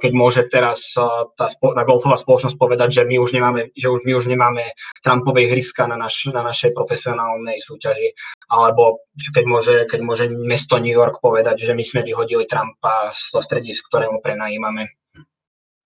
keď 0.00 0.12
môže 0.16 0.48
teraz 0.48 0.96
tá, 0.96 1.46
tá 1.52 1.82
golfová 1.84 2.16
spoločnosť 2.16 2.56
povedať, 2.56 2.96
že 2.96 3.02
my 3.04 3.20
už 3.20 3.36
nemáme, 3.36 3.76
že 3.76 3.92
už, 3.92 4.08
my 4.08 4.12
už 4.16 4.32
nemáme 4.32 4.72
Trumpovej 5.04 5.52
hryska 5.52 5.84
na, 5.84 6.00
naš, 6.00 6.32
na 6.32 6.40
našej 6.40 6.72
profesionálnej 6.72 7.60
súťaži, 7.60 8.16
alebo 8.48 9.04
keď 9.20 9.44
môže, 9.44 9.76
keď 9.84 10.00
môže 10.00 10.24
mesto 10.32 10.80
New 10.80 10.96
York 10.96 11.20
povedať, 11.20 11.60
že 11.60 11.76
my 11.76 11.84
sme 11.84 12.00
vyhodili 12.00 12.48
Trumpa 12.48 13.12
z 13.12 13.36
toho 13.36 13.44
stredisk, 13.44 13.92
ktorému 13.92 14.24
prenajímame. 14.24 14.96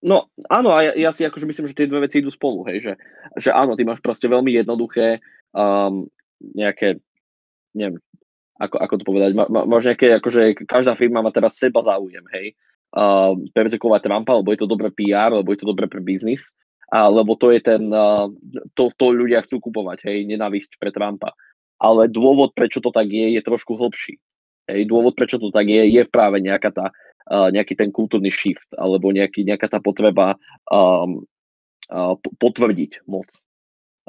No 0.04 0.28
áno, 0.52 0.76
a 0.76 0.84
ja, 0.84 0.92
ja 1.08 1.10
si 1.16 1.24
akože 1.24 1.48
myslím, 1.48 1.66
že 1.72 1.76
tie 1.80 1.88
dve 1.88 2.04
veci 2.04 2.20
idú 2.20 2.28
spolu, 2.28 2.68
hej, 2.68 2.84
že, 2.84 2.92
že 3.40 3.48
áno, 3.48 3.72
ty 3.72 3.88
máš 3.88 4.04
proste 4.04 4.28
veľmi 4.28 4.52
jednoduché 4.52 5.24
um, 5.56 6.04
nejaké, 6.44 7.00
neviem, 7.72 7.96
ako, 8.60 8.76
ako 8.84 8.94
to 9.00 9.04
povedať, 9.08 9.30
má, 9.32 9.48
má, 9.48 9.64
máš 9.64 9.88
nejaké, 9.88 10.12
akože 10.20 10.68
každá 10.68 10.92
firma 10.92 11.24
má 11.24 11.32
teraz 11.32 11.56
seba 11.56 11.80
záujem, 11.80 12.20
hej, 12.36 12.52
uh, 12.92 13.32
perzekovať 13.56 14.04
Trumpa, 14.04 14.36
lebo 14.44 14.52
je 14.52 14.60
to 14.60 14.68
dobré 14.68 14.92
PR, 14.92 15.32
lebo 15.32 15.56
je 15.56 15.64
to 15.64 15.72
dobré 15.72 15.88
pre 15.88 16.04
biznis, 16.04 16.52
a, 16.92 17.08
lebo 17.08 17.32
to 17.40 17.48
je 17.48 17.64
ten, 17.64 17.88
uh, 17.88 18.28
to, 18.76 18.92
to 19.00 19.08
ľudia 19.08 19.40
chcú 19.40 19.72
kupovať, 19.72 20.04
hej, 20.04 20.28
nenávisť 20.28 20.76
pre 20.76 20.92
Trumpa. 20.92 21.32
Ale 21.80 22.12
dôvod, 22.12 22.52
prečo 22.52 22.84
to 22.84 22.92
tak 22.92 23.08
je, 23.08 23.34
je 23.34 23.40
trošku 23.40 23.74
hlbší. 23.74 24.20
Hej, 24.68 24.84
dôvod, 24.88 25.16
prečo 25.16 25.40
to 25.40 25.48
tak 25.48 25.64
je, 25.64 25.80
je 25.90 26.02
práve 26.08 26.44
nejaká 26.44 26.72
tá 26.72 26.92
nejaký 27.28 27.74
ten 27.76 27.88
kultúrny 27.88 28.28
shift 28.28 28.68
alebo 28.76 29.08
nejaký, 29.08 29.48
nejaká 29.48 29.72
tá 29.72 29.80
potreba 29.80 30.36
um, 30.68 31.24
uh, 31.88 32.14
potvrdiť 32.20 33.08
moc, 33.08 33.32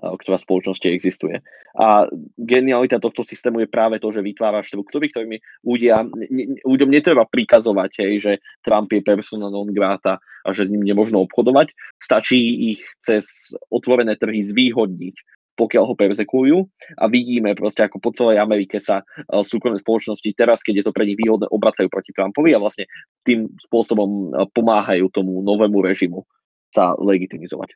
uh, 0.04 0.20
ktorá 0.20 0.36
v 0.36 0.46
spoločnosti 0.46 0.88
existuje. 0.92 1.40
A 1.80 2.08
genialita 2.36 3.00
tohto 3.00 3.24
systému 3.24 3.64
je 3.64 3.72
práve 3.72 4.04
to, 4.04 4.12
že 4.12 4.24
vytvára 4.24 4.64
štruktúry, 4.64 5.12
ktorými 5.12 5.40
ľudia, 5.64 6.04
ne, 6.08 6.60
ľuďom 6.64 6.92
netreba 6.92 7.24
prikazovať, 7.24 7.92
hej, 8.04 8.14
že 8.20 8.34
Trump 8.60 8.92
je 8.92 9.00
persona 9.00 9.48
non 9.48 9.68
grata 9.72 10.20
a 10.44 10.50
že 10.52 10.68
s 10.68 10.72
ním 10.76 10.84
nemožno 10.84 11.24
obchodovať. 11.24 11.72
Stačí 12.00 12.76
ich 12.76 12.82
cez 13.00 13.56
otvorené 13.72 14.20
trhy 14.20 14.44
zvýhodniť 14.44 15.16
pokiaľ 15.56 15.84
ho 15.88 15.96
persekujú 15.96 16.58
a 17.00 17.08
vidíme 17.08 17.56
proste, 17.56 17.88
ako 17.88 17.98
po 18.04 18.12
celej 18.12 18.44
Amerike 18.44 18.78
sa 18.78 19.02
uh, 19.02 19.42
súkromné 19.42 19.80
spoločnosti 19.80 20.28
teraz, 20.36 20.62
keď 20.62 20.84
je 20.84 20.86
to 20.86 20.96
pre 20.96 21.08
nich 21.08 21.18
výhodné, 21.18 21.48
obracajú 21.50 21.88
proti 21.88 22.12
Trumpovi 22.12 22.52
a 22.54 22.62
vlastne 22.62 22.86
tým 23.24 23.48
spôsobom 23.68 24.36
uh, 24.36 24.46
pomáhajú 24.52 25.08
tomu 25.10 25.40
novému 25.42 25.80
režimu 25.80 26.28
sa 26.70 26.92
legitimizovať. 27.00 27.72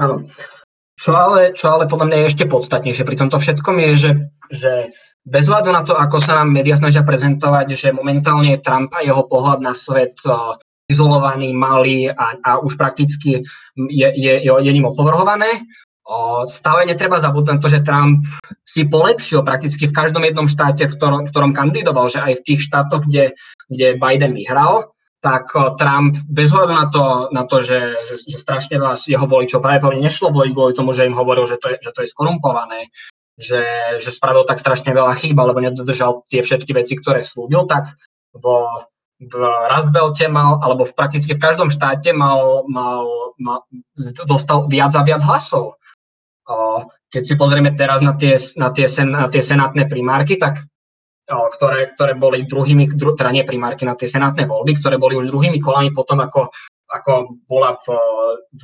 Áno. 0.00 0.24
Čo 0.96 1.12
ale, 1.16 1.52
čo 1.52 1.72
ale 1.72 1.84
podľa 1.90 2.06
mňa 2.08 2.16
je 2.22 2.28
ešte 2.30 2.44
podstatnejšie 2.48 3.04
pri 3.04 3.16
tomto 3.18 3.36
všetkom 3.36 3.76
je, 3.80 3.90
že, 3.96 4.10
že 4.52 4.72
bez 5.26 5.44
hľadu 5.50 5.70
na 5.74 5.82
to, 5.82 5.92
ako 5.98 6.22
sa 6.22 6.40
nám 6.40 6.54
médiá 6.54 6.78
snažia 6.78 7.04
prezentovať, 7.04 7.66
že 7.76 7.96
momentálne 7.96 8.56
Trump 8.62 8.92
a 8.96 9.04
jeho 9.04 9.26
pohľad 9.26 9.60
na 9.60 9.74
svet 9.76 10.16
uh, 10.24 10.56
izolovaný, 10.92 11.56
malý 11.56 12.12
a, 12.12 12.36
a 12.44 12.50
už 12.60 12.76
prakticky 12.76 13.40
je, 13.76 14.08
je, 14.12 14.34
je, 14.44 14.52
je 14.52 14.72
ním 14.72 14.88
opovrhované, 14.88 15.64
Stále 16.50 16.82
netreba 16.84 17.22
zabudnúť 17.22 17.62
to, 17.62 17.68
že 17.70 17.86
Trump 17.86 18.26
si 18.66 18.82
polepšil 18.84 19.46
prakticky 19.46 19.86
v 19.86 19.94
každom 19.94 20.26
jednom 20.26 20.50
štáte, 20.50 20.90
v 20.90 20.94
ktorom, 20.98 21.22
v 21.24 21.30
ktorom 21.30 21.52
kandidoval, 21.54 22.10
že 22.10 22.18
aj 22.18 22.42
v 22.42 22.44
tých 22.52 22.60
štátoch, 22.66 23.06
kde, 23.06 23.38
kde 23.70 23.94
Biden 23.96 24.34
vyhral, 24.34 24.90
tak 25.22 25.54
Trump 25.78 26.18
bez 26.26 26.50
hľadu 26.50 26.74
na 26.74 26.86
to, 26.90 27.04
na 27.30 27.46
to 27.46 27.62
že, 27.62 28.02
že, 28.02 28.18
že 28.18 28.38
strašne 28.42 28.82
vás 28.82 29.06
jeho 29.06 29.22
voličov 29.22 29.62
pravdepodobne 29.62 30.02
nešlo 30.02 30.34
voliť 30.34 30.50
kvôli 30.50 30.74
tomu, 30.74 30.90
že 30.90 31.06
im 31.06 31.14
hovoril, 31.14 31.46
že 31.46 31.62
to 31.62 31.70
je, 31.70 31.76
že 31.78 31.94
to 31.94 32.02
je 32.02 32.10
skorumpované, 32.10 32.90
že, 33.38 33.62
že 34.02 34.10
spravil 34.10 34.42
tak 34.42 34.58
strašne 34.58 34.90
veľa 34.90 35.14
chýb, 35.22 35.38
alebo 35.38 35.62
nedodržal 35.62 36.26
tie 36.26 36.42
všetky 36.42 36.74
veci, 36.74 36.98
ktoré 36.98 37.22
slúbil, 37.22 37.70
tak 37.70 37.94
vo, 38.34 38.66
v 39.22 39.34
Rastbelte 39.70 40.26
mal, 40.26 40.58
alebo 40.58 40.82
v 40.82 40.94
prakticky 40.98 41.38
v 41.38 41.42
každom 41.42 41.70
štáte 41.70 42.10
mal, 42.10 42.66
mal, 42.66 43.06
mal, 43.38 43.62
dostal 44.26 44.66
viac 44.66 44.90
a 44.98 45.06
viac 45.06 45.22
hlasov. 45.22 45.78
Keď 47.12 47.22
si 47.22 47.34
pozrieme 47.38 47.72
teraz 47.76 48.02
na 48.02 48.18
tie, 48.18 48.34
na 48.58 48.74
tie, 48.74 48.86
sen, 48.90 49.14
na 49.14 49.30
tie 49.30 49.42
senátne 49.44 49.86
primárky, 49.86 50.34
tak 50.40 50.64
ktoré, 51.28 51.94
ktoré 51.94 52.12
boli 52.18 52.44
druhými, 52.44 52.90
dru, 52.98 53.14
teda 53.14 53.30
nie 53.30 53.46
primárky 53.46 53.86
na 53.86 53.94
tie 53.94 54.10
senátne 54.10 54.44
voľby, 54.44 54.82
ktoré 54.82 54.98
boli 54.98 55.14
už 55.16 55.30
druhými 55.30 55.62
kolami 55.62 55.94
potom, 55.94 56.18
ako, 56.18 56.50
ako 56.90 57.40
bola 57.46 57.78
v, 57.78 57.86
v 58.58 58.62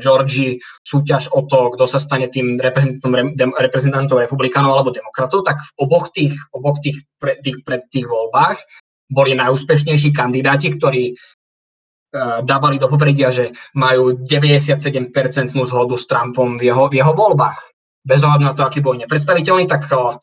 Georgii 0.00 0.58
súťaž 0.82 1.30
o 1.36 1.44
to, 1.46 1.76
kto 1.76 1.84
sa 1.84 2.00
stane 2.00 2.26
tým 2.32 2.56
reprezentantom, 2.58 3.36
reprezentantom 3.54 4.18
republikánov 4.18 4.74
alebo 4.74 4.94
demokratov, 4.96 5.44
tak 5.44 5.60
v 5.60 5.70
oboch 5.84 6.10
tých, 6.10 6.34
oboch 6.50 6.80
tých, 6.80 7.04
pre, 7.20 7.38
tých, 7.44 7.60
pred 7.62 7.84
tých 7.92 8.08
voľbách 8.08 8.58
boli 9.08 9.32
najúspešnejší 9.36 10.12
kandidáti, 10.12 10.76
ktorí 10.76 11.16
dávali 12.42 12.80
do 12.80 12.88
popredia, 12.88 13.28
že 13.28 13.52
majú 13.76 14.16
97% 14.24 15.12
zhodu 15.52 15.94
s 15.96 16.04
Trumpom 16.08 16.56
v 16.56 16.72
jeho, 16.72 16.88
v 16.88 17.04
jeho 17.04 17.12
voľbách. 17.12 17.60
Bez 18.00 18.24
ohľadu 18.24 18.44
na 18.48 18.56
to, 18.56 18.64
aký 18.64 18.80
bol 18.80 18.96
nepredstaviteľný, 18.96 19.68
tak 19.68 19.84
uh, 19.92 20.16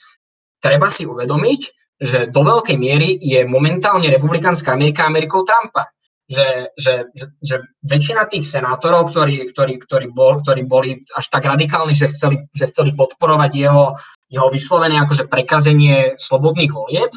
treba 0.58 0.90
si 0.90 1.06
uvedomiť, 1.06 1.62
že 2.02 2.20
do 2.34 2.42
veľkej 2.42 2.78
miery 2.82 3.16
je 3.22 3.46
momentálne 3.46 4.10
republikánska 4.10 4.74
Amerika 4.74 5.06
Amerikou 5.06 5.46
Trumpa. 5.46 5.94
Že, 6.26 6.74
že, 6.74 6.94
že, 7.14 7.26
že 7.38 7.56
väčšina 7.86 8.26
tých 8.26 8.50
senátorov, 8.50 9.14
ktorí, 9.14 9.46
ktorí, 9.54 9.78
ktorí, 9.78 10.10
bol, 10.10 10.42
ktorí 10.42 10.66
boli 10.66 10.98
až 11.14 11.26
tak 11.30 11.46
radikálni, 11.46 11.94
že 11.94 12.10
chceli, 12.10 12.50
že 12.50 12.74
chceli 12.74 12.98
podporovať 12.98 13.52
jeho, 13.54 13.94
jeho 14.34 14.50
vyslovené 14.50 14.98
akože 15.06 15.30
prekazenie 15.30 16.18
slobodných 16.18 16.74
volieb, 16.74 17.14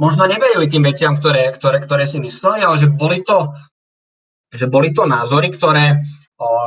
možno 0.00 0.24
neverili 0.28 0.68
tým 0.68 0.84
veciam, 0.86 1.16
ktoré, 1.16 1.52
ktoré, 1.52 1.82
ktoré 1.82 2.04
si 2.08 2.20
mysleli, 2.22 2.64
ale 2.64 2.76
že 2.80 2.88
boli 2.88 3.20
to, 3.24 3.52
že 4.52 4.68
boli 4.68 4.92
to 4.92 5.08
názory, 5.08 5.52
ktoré, 5.52 6.00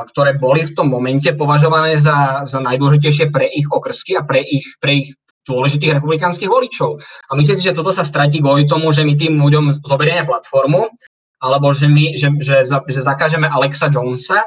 ktoré 0.09 0.38
boli 0.38 0.65
v 0.65 0.73
tom 0.73 0.88
momente 0.89 1.29
považované 1.33 1.97
za, 2.01 2.45
za 2.49 2.59
najdôležitejšie 2.61 3.29
pre 3.29 3.45
ich 3.49 3.69
okrsky 3.69 4.17
a 4.17 4.25
pre 4.25 4.41
ich, 4.41 4.65
pre 4.81 4.91
ich 5.05 5.07
dôležitých 5.45 6.01
republikánskych 6.01 6.49
voličov. 6.49 6.97
A 7.29 7.31
myslím 7.38 7.57
si, 7.57 7.69
že 7.69 7.77
toto 7.77 7.93
sa 7.93 8.01
stratí 8.01 8.41
kvôli 8.41 8.65
tomu, 8.65 8.89
že 8.89 9.05
my 9.05 9.13
tým 9.13 9.38
ľuďom 9.38 9.85
zoberieme 9.85 10.25
platformu, 10.25 10.89
alebo 11.38 11.69
že, 11.69 11.85
my, 11.85 12.17
že, 12.17 12.33
že, 12.41 12.65
že 12.65 13.01
zakážeme 13.05 13.45
Alexa 13.45 13.93
Jonesa, 13.93 14.41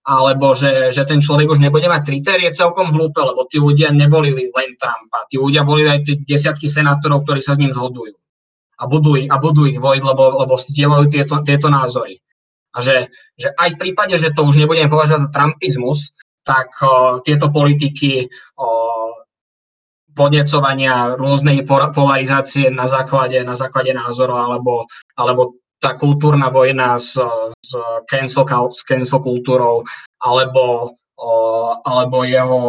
alebo 0.00 0.56
že, 0.56 0.96
že 0.96 1.04
ten 1.04 1.20
človek 1.20 1.46
už 1.52 1.60
nebude 1.60 1.84
mať 1.84 2.08
Twitter, 2.08 2.40
je 2.40 2.56
celkom 2.56 2.88
hlúpe, 2.88 3.20
lebo 3.20 3.44
tí 3.44 3.60
ľudia 3.60 3.92
nevolili 3.92 4.48
len 4.48 4.70
Trumpa. 4.80 5.28
Tí 5.28 5.36
ľudia 5.36 5.60
volili 5.60 5.92
aj 5.92 6.00
tie 6.08 6.16
desiatky 6.24 6.72
senátorov, 6.72 7.28
ktorí 7.28 7.44
sa 7.44 7.52
s 7.52 7.60
ním 7.60 7.70
zhodujú. 7.70 8.16
A 8.80 8.88
budú, 8.88 9.12
a 9.20 9.36
budú 9.36 9.68
ich 9.68 9.76
voliť, 9.76 10.00
lebo, 10.00 10.40
lebo 10.40 10.54
stielajú 10.56 11.04
tieto, 11.12 11.44
tieto 11.44 11.68
názory. 11.68 12.16
A 12.72 12.80
že, 12.80 13.12
že 13.36 13.52
aj 13.52 13.76
v 13.76 13.80
prípade, 13.82 14.16
že 14.16 14.32
to 14.32 14.46
už 14.48 14.56
nebudeme 14.56 14.88
považovať 14.88 15.28
za 15.28 15.30
trumpizmus, 15.36 16.16
tak 16.40 16.72
o, 16.80 17.20
tieto 17.20 17.52
politiky 17.52 18.32
o, 18.56 18.66
podnecovania 20.16 21.12
rôznej 21.14 21.60
polarizácie 21.68 22.72
na 22.72 22.88
základe, 22.88 23.36
na 23.44 23.52
základe 23.52 23.92
názorov 23.92 24.38
alebo, 24.48 24.88
alebo 25.12 25.59
tá 25.80 25.96
kultúrna 25.96 26.52
vojna 26.52 27.00
s, 27.00 27.16
s, 27.56 27.70
cancel, 28.04 28.44
s 28.70 28.80
cancel 28.84 29.18
kultúrou 29.24 29.82
alebo, 30.20 30.94
alebo 31.88 32.22
jeho, 32.28 32.60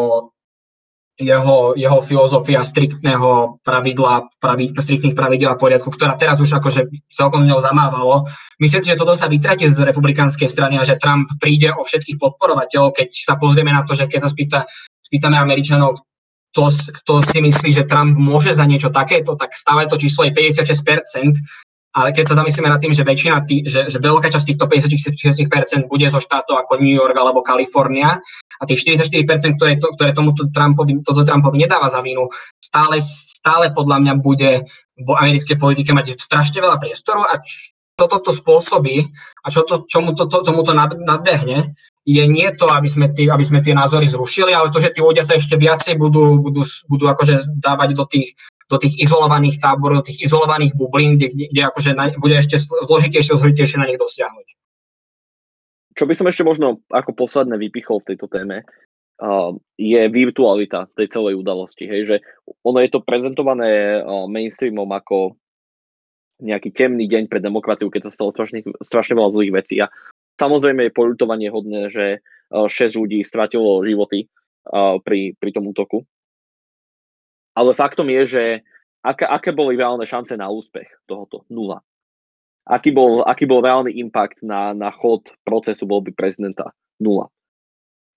jeho, 1.20 1.78
jeho 1.78 2.00
filozofia 2.02 2.64
striktného 2.64 3.62
pravidla, 3.62 4.32
pravi, 4.42 4.74
striktných 4.74 5.14
pravidel 5.14 5.54
a 5.54 5.60
poriadku, 5.60 5.92
ktorá 5.94 6.16
teraz 6.16 6.40
už 6.40 6.50
akože 6.58 6.90
celkom 7.12 7.46
ňou 7.46 7.60
zamávalo. 7.60 8.26
Myslím 8.58 8.82
si, 8.82 8.90
že 8.96 9.00
toto 9.00 9.14
sa 9.14 9.30
vytratí 9.30 9.70
z 9.70 9.84
republikánskej 9.86 10.50
strany 10.50 10.80
a 10.80 10.88
že 10.88 10.98
Trump 10.98 11.30
príde 11.38 11.70
o 11.70 11.84
všetkých 11.84 12.18
podporovateľov, 12.18 12.96
keď 12.98 13.10
sa 13.12 13.36
pozrieme 13.38 13.76
na 13.76 13.84
to, 13.84 13.94
že 13.94 14.10
keď 14.10 14.20
sa 14.24 14.30
spýta, 14.32 14.60
spýtame 15.04 15.36
Američanov, 15.38 16.02
kto, 16.52 16.68
kto 17.04 17.14
si 17.24 17.40
myslí, 17.40 17.70
že 17.72 17.88
Trump 17.88 18.20
môže 18.20 18.52
za 18.52 18.68
niečo 18.68 18.92
takéto, 18.92 19.40
tak 19.40 19.56
stále 19.56 19.88
to 19.88 19.96
číslo 19.96 20.28
je 20.28 20.36
56%, 20.36 21.40
ale 21.92 22.16
keď 22.16 22.24
sa 22.32 22.40
zamyslíme 22.40 22.72
nad 22.72 22.80
tým, 22.80 22.96
že 22.96 23.04
väčšina, 23.04 23.44
tý, 23.44 23.68
že, 23.68 23.92
že 23.92 24.00
veľká 24.00 24.32
časť 24.32 24.48
týchto 24.56 24.66
56% 24.72 25.92
bude 25.92 26.08
zo 26.08 26.24
štátov 26.24 26.56
ako 26.64 26.80
New 26.80 26.96
York 26.96 27.16
alebo 27.16 27.44
Kalifornia 27.44 28.24
a 28.60 28.64
tých 28.64 28.88
44%, 28.88 29.60
ktoré, 29.60 29.76
to, 29.76 29.92
ktoré 30.00 30.16
tomuto 30.16 30.48
Trumpovi, 30.48 31.04
toto 31.04 31.28
Trumpovi 31.28 31.68
nedáva 31.68 31.92
za 31.92 32.00
vínu, 32.00 32.32
stále, 32.64 33.04
stále 33.04 33.76
podľa 33.76 33.98
mňa 34.08 34.14
bude 34.24 34.64
v 34.96 35.10
americkej 35.12 35.60
politike 35.60 35.92
mať 35.92 36.16
strašne 36.16 36.64
veľa 36.64 36.80
priestoru 36.80 37.28
a 37.28 37.42
čo 37.44 38.08
toto 38.08 38.32
spôsobí 38.32 39.12
a 39.44 39.48
čo 39.52 39.68
to, 39.68 39.84
čomu 39.86 40.16
to, 40.16 40.32
to, 40.32 40.48
tomu 40.48 40.64
to 40.64 40.72
nadbehne, 40.78 41.76
je 42.02 42.24
nie 42.26 42.50
to, 42.58 42.66
aby 42.66 42.90
sme, 42.90 43.14
tí, 43.14 43.30
aby 43.30 43.46
sme 43.46 43.62
tie 43.62 43.78
názory 43.78 44.10
zrušili, 44.10 44.56
ale 44.56 44.74
to, 44.74 44.82
že 44.82 44.90
tí 44.90 45.06
ľudia 45.06 45.22
sa 45.22 45.38
ešte 45.38 45.54
viacej 45.54 46.02
budú, 46.02 46.42
budú, 46.42 46.66
budú 46.90 47.06
akože 47.14 47.62
dávať 47.62 47.90
do 47.94 48.06
tých, 48.10 48.34
do 48.72 48.80
tých 48.80 48.96
izolovaných 49.04 49.60
táborov, 49.60 50.02
do 50.02 50.08
tých 50.08 50.24
izolovaných 50.24 50.72
bublín, 50.80 51.20
kde, 51.20 51.52
kde 51.52 51.62
akože 51.68 51.92
na, 51.92 52.16
bude 52.16 52.40
ešte 52.40 52.56
zložitejšie, 52.58 53.36
zložitejšie 53.36 53.78
na 53.84 53.92
nich 53.92 54.00
dosiahnuť. 54.00 54.48
Čo 55.92 56.08
by 56.08 56.14
som 56.16 56.32
ešte 56.32 56.48
možno 56.48 56.80
ako 56.88 57.12
posledné 57.12 57.60
vypichol 57.60 58.00
v 58.00 58.16
tejto 58.16 58.32
téme, 58.32 58.64
uh, 58.64 59.52
je 59.76 60.02
virtualita 60.08 60.88
tej 60.96 61.12
celej 61.12 61.36
udalosti. 61.36 61.84
Hej, 61.84 62.02
že 62.08 62.16
ono 62.64 62.80
je 62.80 62.90
to 62.90 63.04
prezentované 63.04 64.00
uh, 64.00 64.26
mainstreamom 64.32 64.88
ako 64.88 65.36
nejaký 66.42 66.74
temný 66.74 67.06
deň 67.06 67.30
pre 67.30 67.44
demokraciu, 67.44 67.92
keď 67.92 68.08
sa 68.10 68.16
stalo 68.16 68.34
strašne, 68.34 68.66
strašne 68.82 69.14
veľa 69.14 69.30
zlých 69.36 69.54
vecí. 69.62 69.76
A 69.78 69.92
Samozrejme 70.42 70.90
je 70.90 70.98
poľutovanie 70.98 71.54
hodné, 71.54 71.94
že 71.94 72.26
6 72.50 72.66
e, 72.74 72.98
ľudí 72.98 73.20
stratilo 73.22 73.78
životy 73.86 74.26
pri, 75.06 75.34
pri 75.38 75.50
tom 75.54 75.70
útoku. 75.70 76.06
Ale 77.58 77.76
faktom 77.76 78.08
je, 78.08 78.22
že 78.26 78.44
aké, 79.04 79.28
aké 79.28 79.50
boli 79.52 79.76
reálne 79.76 80.08
šance 80.08 80.34
na 80.38 80.48
úspech 80.48 80.88
tohoto? 81.06 81.44
Nula. 81.52 81.84
Aký 82.66 82.94
bol, 82.94 83.26
aký 83.26 83.50
bol 83.50 83.66
reálny 83.66 83.98
impact 83.98 84.46
na, 84.46 84.72
na 84.72 84.94
chod 84.94 85.34
procesu 85.44 85.90
voľby 85.90 86.14
prezidenta? 86.14 86.72
Nula. 87.02 87.28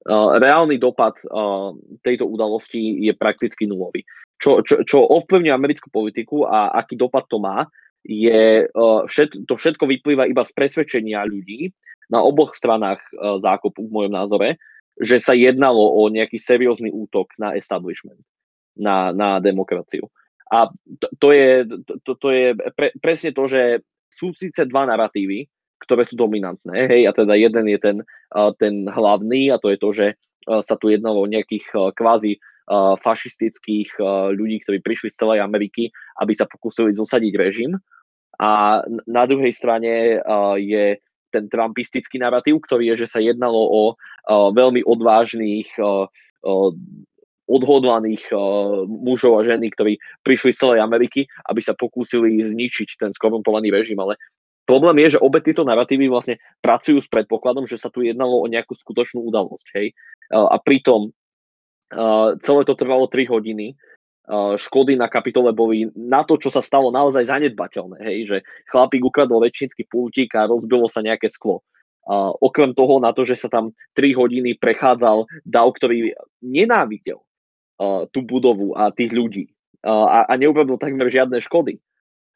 Uh, 0.05 0.37
reálny 0.37 0.77
dopad 0.77 1.17
uh, 1.33 1.73
tejto 2.05 2.29
udalosti 2.29 3.09
je 3.09 3.13
prakticky 3.17 3.65
nulový. 3.65 4.05
Čo, 4.37 4.61
čo, 4.61 4.85
čo 4.85 5.01
ovplyvňuje 5.01 5.49
americkú 5.49 5.89
politiku 5.89 6.45
a 6.45 6.77
aký 6.77 7.01
dopad 7.01 7.25
to 7.33 7.41
má, 7.41 7.65
je, 8.05 8.69
uh, 8.69 9.01
to 9.49 9.55
všetko 9.57 9.89
vyplýva 9.89 10.29
iba 10.29 10.45
z 10.45 10.53
presvedčenia 10.53 11.25
ľudí, 11.25 11.73
na 12.13 12.21
oboch 12.21 12.53
stranách 12.53 13.01
e, 13.11 13.41
zákopu, 13.41 13.89
v 13.89 13.95
mojom 13.95 14.13
názore, 14.13 14.61
že 15.01 15.19
sa 15.19 15.35
jednalo 15.35 15.81
o 15.81 16.07
nejaký 16.07 16.39
seriózny 16.39 16.93
útok 16.93 17.35
na 17.41 17.57
establishment, 17.59 18.21
na, 18.77 19.11
na 19.15 19.39
demokraciu. 19.41 20.11
A 20.53 20.71
to, 21.01 21.07
to 21.19 21.29
je, 21.33 21.67
to, 22.05 22.13
to 22.19 22.29
je 22.31 22.47
pre, 22.75 22.95
presne 23.01 23.35
to, 23.35 23.49
že 23.49 23.83
sú 24.13 24.31
síce 24.37 24.63
dva 24.71 24.87
narratívy, 24.87 25.51
ktoré 25.83 26.07
sú 26.07 26.15
dominantné, 26.17 26.87
hej, 26.87 27.03
a 27.09 27.13
teda 27.13 27.35
jeden 27.35 27.67
je 27.69 27.79
ten, 27.83 27.97
ten 28.57 28.89
hlavný, 28.89 29.53
a 29.53 29.61
to 29.61 29.69
je 29.75 29.79
to, 29.79 29.91
že 29.93 30.07
sa 30.65 30.77
tu 30.81 30.89
jednalo 30.89 31.25
o 31.25 31.29
nejakých 31.29 31.97
kvázi 31.97 32.41
fašistických 33.05 34.01
ľudí, 34.33 34.65
ktorí 34.65 34.81
prišli 34.81 35.13
z 35.13 35.21
celej 35.21 35.45
Ameriky, 35.45 35.93
aby 36.21 36.33
sa 36.33 36.49
pokúsili 36.49 36.97
zosadiť 36.97 37.33
režim. 37.37 37.77
A 38.41 38.81
na 39.05 39.25
druhej 39.29 39.53
strane 39.53 40.25
je 40.57 40.97
ten 41.29 41.45
trumpistický 41.53 42.17
narratív, 42.17 42.65
ktorý 42.65 42.95
je, 42.95 43.05
že 43.05 43.13
sa 43.13 43.21
jednalo 43.21 43.57
o 43.59 43.83
veľmi 44.31 44.81
odvážnych, 44.87 45.69
odhodlaných 47.45 48.25
uh, 48.33 48.89
mužov 48.89 49.41
a 49.41 49.47
ženy, 49.47 49.69
ktorí 49.73 50.01
prišli 50.25 50.51
z 50.53 50.61
celej 50.65 50.81
Ameriky, 50.81 51.29
aby 51.49 51.61
sa 51.61 51.77
pokúsili 51.77 52.41
zničiť 52.41 52.97
ten 52.97 53.11
skorumpovaný 53.13 53.69
režim. 53.69 54.01
Ale 54.01 54.17
problém 54.65 55.05
je, 55.05 55.17
že 55.17 55.23
obe 55.23 55.45
tieto 55.45 55.63
narratívy 55.63 56.09
vlastne 56.09 56.41
pracujú 56.65 57.05
s 57.05 57.09
predpokladom, 57.13 57.69
že 57.69 57.77
sa 57.77 57.93
tu 57.93 58.01
jednalo 58.01 58.41
o 58.41 58.47
nejakú 58.49 58.73
skutočnú 58.73 59.25
udalosť. 59.29 59.67
Hej? 59.77 59.93
Uh, 60.33 60.49
a 60.49 60.57
pritom 60.57 61.13
uh, 61.13 62.37
celé 62.41 62.63
to 62.65 62.75
trvalo 62.75 63.09
3 63.09 63.29
hodiny 63.29 63.77
škody 64.57 64.97
na 64.97 65.05
kapitole 65.13 65.53
boli 65.53 65.93
na 65.93 66.25
to, 66.25 66.41
čo 66.41 66.49
sa 66.49 66.65
stalo 66.65 66.89
naozaj 66.89 67.29
zanedbateľné. 67.29 68.01
Hej, 68.01 68.19
že 68.25 68.39
chlapík 68.73 69.05
ukradol 69.05 69.45
väčšinský 69.45 69.85
pultík 69.85 70.33
a 70.33 70.49
rozbilo 70.49 70.89
sa 70.89 71.05
nejaké 71.05 71.29
sklo. 71.29 71.61
Uh, 72.05 72.33
okrem 72.41 72.77
toho 72.77 73.01
na 73.01 73.17
to, 73.17 73.25
že 73.25 73.37
sa 73.37 73.49
tam 73.49 73.73
3 73.97 74.13
hodiny 74.17 74.61
prechádzal 74.61 75.25
dav, 75.45 75.73
ktorý 75.77 76.13
nenávidel 76.45 77.21
uh, 77.81 78.07
tú 78.11 78.23
budovu 78.23 78.79
a 78.79 78.91
tých 78.91 79.13
ľudí 79.13 79.51
uh, 79.87 80.07
a, 80.07 80.19
a 80.29 80.33
neurobil 80.37 80.79
takmer 80.79 81.11
žiadne 81.11 81.41
škody. 81.41 81.81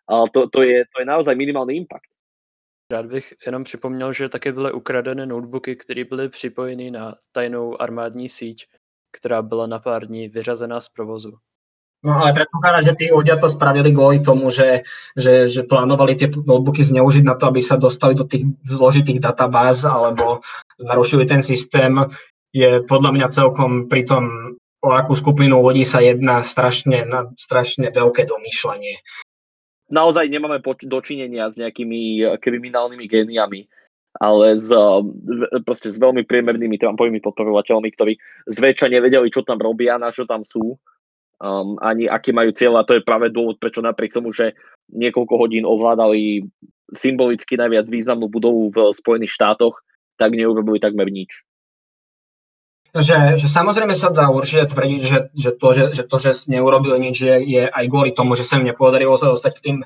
Uh, 0.08 0.26
to, 0.32 0.48
to, 0.48 0.62
je, 0.62 0.84
to 0.88 0.96
je 1.02 1.06
naozaj 1.06 1.36
minimálny 1.36 1.76
impact. 1.76 2.08
Rád 2.92 3.06
bych 3.06 3.34
jenom 3.46 3.64
připomněl, 3.64 4.12
že 4.12 4.28
také 4.28 4.52
byly 4.52 4.72
ukradeny 4.72 5.26
notebooky, 5.26 5.76
které 5.76 6.04
byly 6.04 6.28
připojeny 6.28 6.90
na 6.90 7.14
tajnou 7.32 7.82
armádní 7.82 8.28
síť, 8.28 8.66
která 9.12 9.42
byla 9.42 9.66
na 9.66 9.78
pár 9.78 10.06
dní 10.06 10.28
vyřazená 10.28 10.80
z 10.80 10.88
provozu. 10.88 11.32
No 11.98 12.14
ale 12.14 12.30
predpokladá, 12.30 12.78
že 12.78 12.94
tí 12.94 13.10
ľudia 13.10 13.42
to 13.42 13.50
spravili 13.50 13.90
kvôli 13.90 14.22
tomu, 14.22 14.54
že, 14.54 14.86
že, 15.18 15.50
že 15.50 15.66
plánovali 15.66 16.14
tie 16.14 16.30
notebooky 16.30 16.86
zneužiť 16.86 17.26
na 17.26 17.34
to, 17.34 17.50
aby 17.50 17.58
sa 17.58 17.74
dostali 17.74 18.14
do 18.14 18.22
tých 18.22 18.46
zložitých 18.62 19.18
databáz 19.18 19.82
alebo 19.82 20.38
narušili 20.78 21.26
ten 21.26 21.42
systém, 21.42 21.98
je 22.54 22.86
podľa 22.86 23.10
mňa 23.18 23.26
celkom 23.34 23.90
pri 23.90 24.06
tom, 24.06 24.22
o 24.82 24.88
akú 24.94 25.14
skupinu 25.14 25.58
ľudí 25.58 25.82
sa 25.82 25.98
jedná, 25.98 26.42
strašne, 26.46 27.06
na, 27.08 27.30
strašne 27.34 27.90
veľké 27.90 28.28
domýšľanie. 28.28 29.02
Naozaj 29.88 30.28
nemáme 30.28 30.60
poč- 30.60 30.84
dočinenia 30.84 31.48
s 31.48 31.56
nejakými 31.56 32.00
eh, 32.22 32.36
kriminálnymi 32.36 33.06
géniami, 33.08 33.60
ale 34.20 34.54
s, 34.54 34.68
eh, 34.70 35.60
proste 35.64 35.88
s 35.88 35.96
veľmi 35.96 36.28
priemernými 36.28 36.76
Trumpovými 36.76 37.24
podporovateľmi, 37.24 37.88
ktorí 37.96 38.14
zväčša 38.46 38.92
nevedeli, 38.92 39.32
čo 39.32 39.42
tam 39.42 39.58
robia, 39.58 39.96
na 39.96 40.12
čo 40.12 40.28
tam 40.28 40.44
sú 40.44 40.76
um, 41.42 41.78
ani 41.80 42.10
aký 42.10 42.34
majú 42.34 42.50
cieľ 42.54 42.82
a 42.82 42.86
to 42.86 42.98
je 42.98 43.06
práve 43.06 43.30
dôvod, 43.30 43.58
prečo 43.62 43.82
napriek 43.82 44.14
tomu, 44.14 44.34
že 44.34 44.54
niekoľko 44.90 45.34
hodín 45.38 45.64
ovládali 45.64 46.46
symbolicky 46.90 47.54
najviac 47.54 47.86
významnú 47.86 48.26
budovu 48.32 48.72
v 48.72 48.78
Spojených 48.96 49.34
štátoch, 49.36 49.76
tak 50.16 50.34
neurobili 50.34 50.80
takmer 50.80 51.06
nič. 51.12 51.44
Že, 52.96 53.36
že 53.36 53.46
samozrejme 53.52 53.92
sa 53.92 54.08
dá 54.08 54.32
určite 54.32 54.72
tvrdiť, 54.72 55.00
že, 55.04 55.18
že, 55.36 55.50
to, 55.52 55.68
že, 55.76 55.84
že 55.92 56.02
to, 56.08 56.16
že 56.16 56.48
neurobili 56.48 56.96
nič, 56.96 57.20
je, 57.20 57.36
je 57.44 57.62
aj 57.68 57.84
kvôli 57.84 58.16
tomu, 58.16 58.32
že 58.32 58.48
sa 58.48 58.56
im 58.56 58.64
nepodarilo 58.64 59.12
sa 59.20 59.28
dostať 59.28 59.52
k 59.60 59.64
tým, 59.64 59.78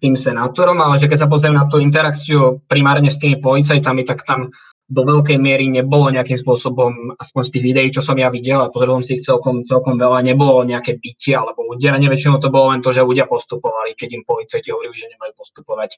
tým 0.00 0.14
senátorom, 0.16 0.80
ale 0.80 0.98
že 0.98 1.06
keď 1.06 1.18
sa 1.24 1.30
pozrieme 1.30 1.60
na 1.60 1.68
tú 1.70 1.78
interakciu 1.78 2.64
primárne 2.66 3.12
s 3.12 3.20
tými 3.20 3.38
policajtami, 3.38 4.02
tak 4.02 4.26
tam 4.26 4.50
do 4.90 5.06
veľkej 5.06 5.38
miery 5.38 5.70
nebolo 5.70 6.10
nejakým 6.10 6.34
spôsobom, 6.34 7.14
aspoň 7.14 7.42
z 7.46 7.50
tých 7.54 7.64
videí, 7.64 7.88
čo 7.94 8.02
som 8.02 8.18
ja 8.18 8.26
videl 8.26 8.58
a 8.58 8.74
pozrel 8.74 8.98
som 8.98 9.06
si 9.06 9.22
ich 9.22 9.22
celkom, 9.22 9.62
celkom 9.62 9.94
veľa, 9.94 10.26
nebolo 10.26 10.66
nejaké 10.66 10.98
bytie 10.98 11.38
alebo 11.38 11.62
udieranie, 11.70 12.10
väčšinou 12.10 12.42
to 12.42 12.50
bolo 12.50 12.74
len 12.74 12.82
to, 12.82 12.90
že 12.90 13.06
ľudia 13.06 13.30
postupovali, 13.30 13.94
keď 13.94 14.18
im 14.18 14.26
policajti 14.26 14.74
hovorili, 14.74 14.98
že 14.98 15.14
nemajú 15.14 15.32
postupovať. 15.38 15.94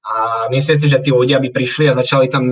A 0.00 0.48
myslím 0.48 0.78
si, 0.80 0.86
že 0.88 1.02
tí 1.04 1.12
ľudia 1.12 1.38
by 1.38 1.52
prišli 1.52 1.92
a 1.92 1.96
začali 1.96 2.32
tam, 2.32 2.48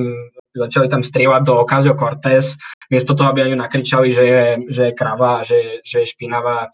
začali 0.53 0.87
tam 0.89 1.01
strievať 1.01 1.43
do 1.49 1.65
Ocasio 1.65 1.97
Cortez, 1.97 2.61
miesto 2.93 3.17
toho, 3.17 3.33
aby 3.33 3.49
ani 3.49 3.57
nakričali, 3.57 4.13
že 4.13 4.25
je, 4.25 4.45
že 4.69 4.83
je 4.91 4.97
krava, 4.97 5.41
že, 5.43 5.81
že 5.81 6.05
je 6.05 6.11
špinavá, 6.13 6.69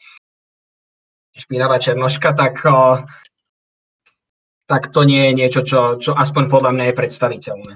špinavá 1.38 1.78
černoška, 1.78 2.34
tak, 2.34 2.66
tak 4.66 4.82
to 4.90 5.00
nie 5.06 5.30
je 5.30 5.32
niečo, 5.34 5.60
čo, 5.62 5.80
čo 5.98 6.10
aspoň 6.14 6.50
podľa 6.50 6.70
mňa 6.74 6.84
je 6.90 6.98
predstaviteľné. 6.98 7.74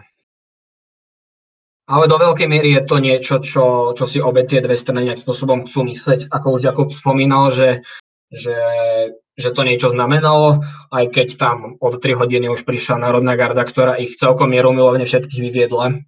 Ale 1.88 2.04
do 2.04 2.20
veľkej 2.20 2.48
miery 2.52 2.76
je 2.76 2.82
to 2.84 2.96
niečo, 3.00 3.40
čo, 3.40 3.96
čo 3.96 4.04
si 4.04 4.20
obe 4.20 4.44
tie 4.44 4.61
dve 4.61 4.76
strany 4.76 5.08
nejakým 5.08 5.24
spôsobom 5.24 5.64
chcú 5.64 5.88
mysleť. 5.88 6.28
Ako 6.28 6.61
už 6.61 6.68
Jakub 6.68 6.92
spomínal, 6.92 7.48
že, 7.48 7.80
že, 8.28 8.52
že 9.38 9.55
to 9.55 9.62
niečo 9.62 9.88
znamenalo, 9.88 10.66
aj 10.90 11.14
keď 11.14 11.29
tam 11.38 11.79
od 11.79 12.03
3 12.03 12.18
hodiny 12.18 12.51
už 12.51 12.66
prišla 12.66 12.98
Národná 12.98 13.38
garda, 13.38 13.62
ktorá 13.62 13.94
ich 13.94 14.18
celkom 14.18 14.51
mierumilovne 14.51 15.07
všetkých 15.07 15.40
vyviedla. 15.46 16.03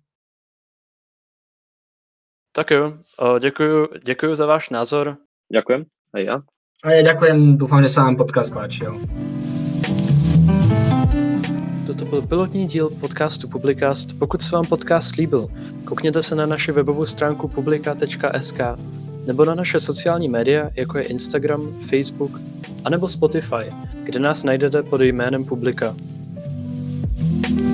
Tak 2.50 2.74
jo, 2.74 2.98
ďakujem, 3.16 4.02
ďakujem 4.02 4.34
za 4.34 4.46
váš 4.50 4.74
názor. 4.74 5.22
Ďakujem, 5.54 5.86
aj 6.18 6.22
ja. 6.26 6.36
A 6.82 6.86
ja 6.98 7.02
ďakujem, 7.06 7.54
dúfam, 7.54 7.78
že 7.78 7.92
sa 7.92 8.02
vám 8.02 8.18
podcast 8.18 8.50
páčil. 8.50 8.98
Toto 11.86 12.04
byl 12.04 12.22
pilotní 12.22 12.66
díl 12.66 12.90
podcastu 12.90 13.48
Publicast. 13.48 14.18
Pokud 14.18 14.42
se 14.42 14.50
vám 14.50 14.66
podcast 14.66 15.14
líbil, 15.14 15.46
koukněte 15.84 16.22
se 16.22 16.34
na 16.34 16.46
naši 16.46 16.72
webovou 16.72 17.06
stránku 17.06 17.48
publika.sk 17.48 18.58
nebo 19.30 19.44
na 19.44 19.54
naše 19.54 19.80
sociální 19.80 20.28
média, 20.28 20.70
jako 20.76 20.98
je 20.98 21.04
Instagram, 21.04 21.74
Facebook 21.90 22.40
anebo 22.84 23.08
Spotify, 23.08 23.72
kde 24.04 24.18
nás 24.20 24.42
najdete 24.42 24.82
pod 24.82 25.00
jménem 25.00 25.44
Publika. 25.44 25.96
thank 27.42 27.60
you 27.60 27.69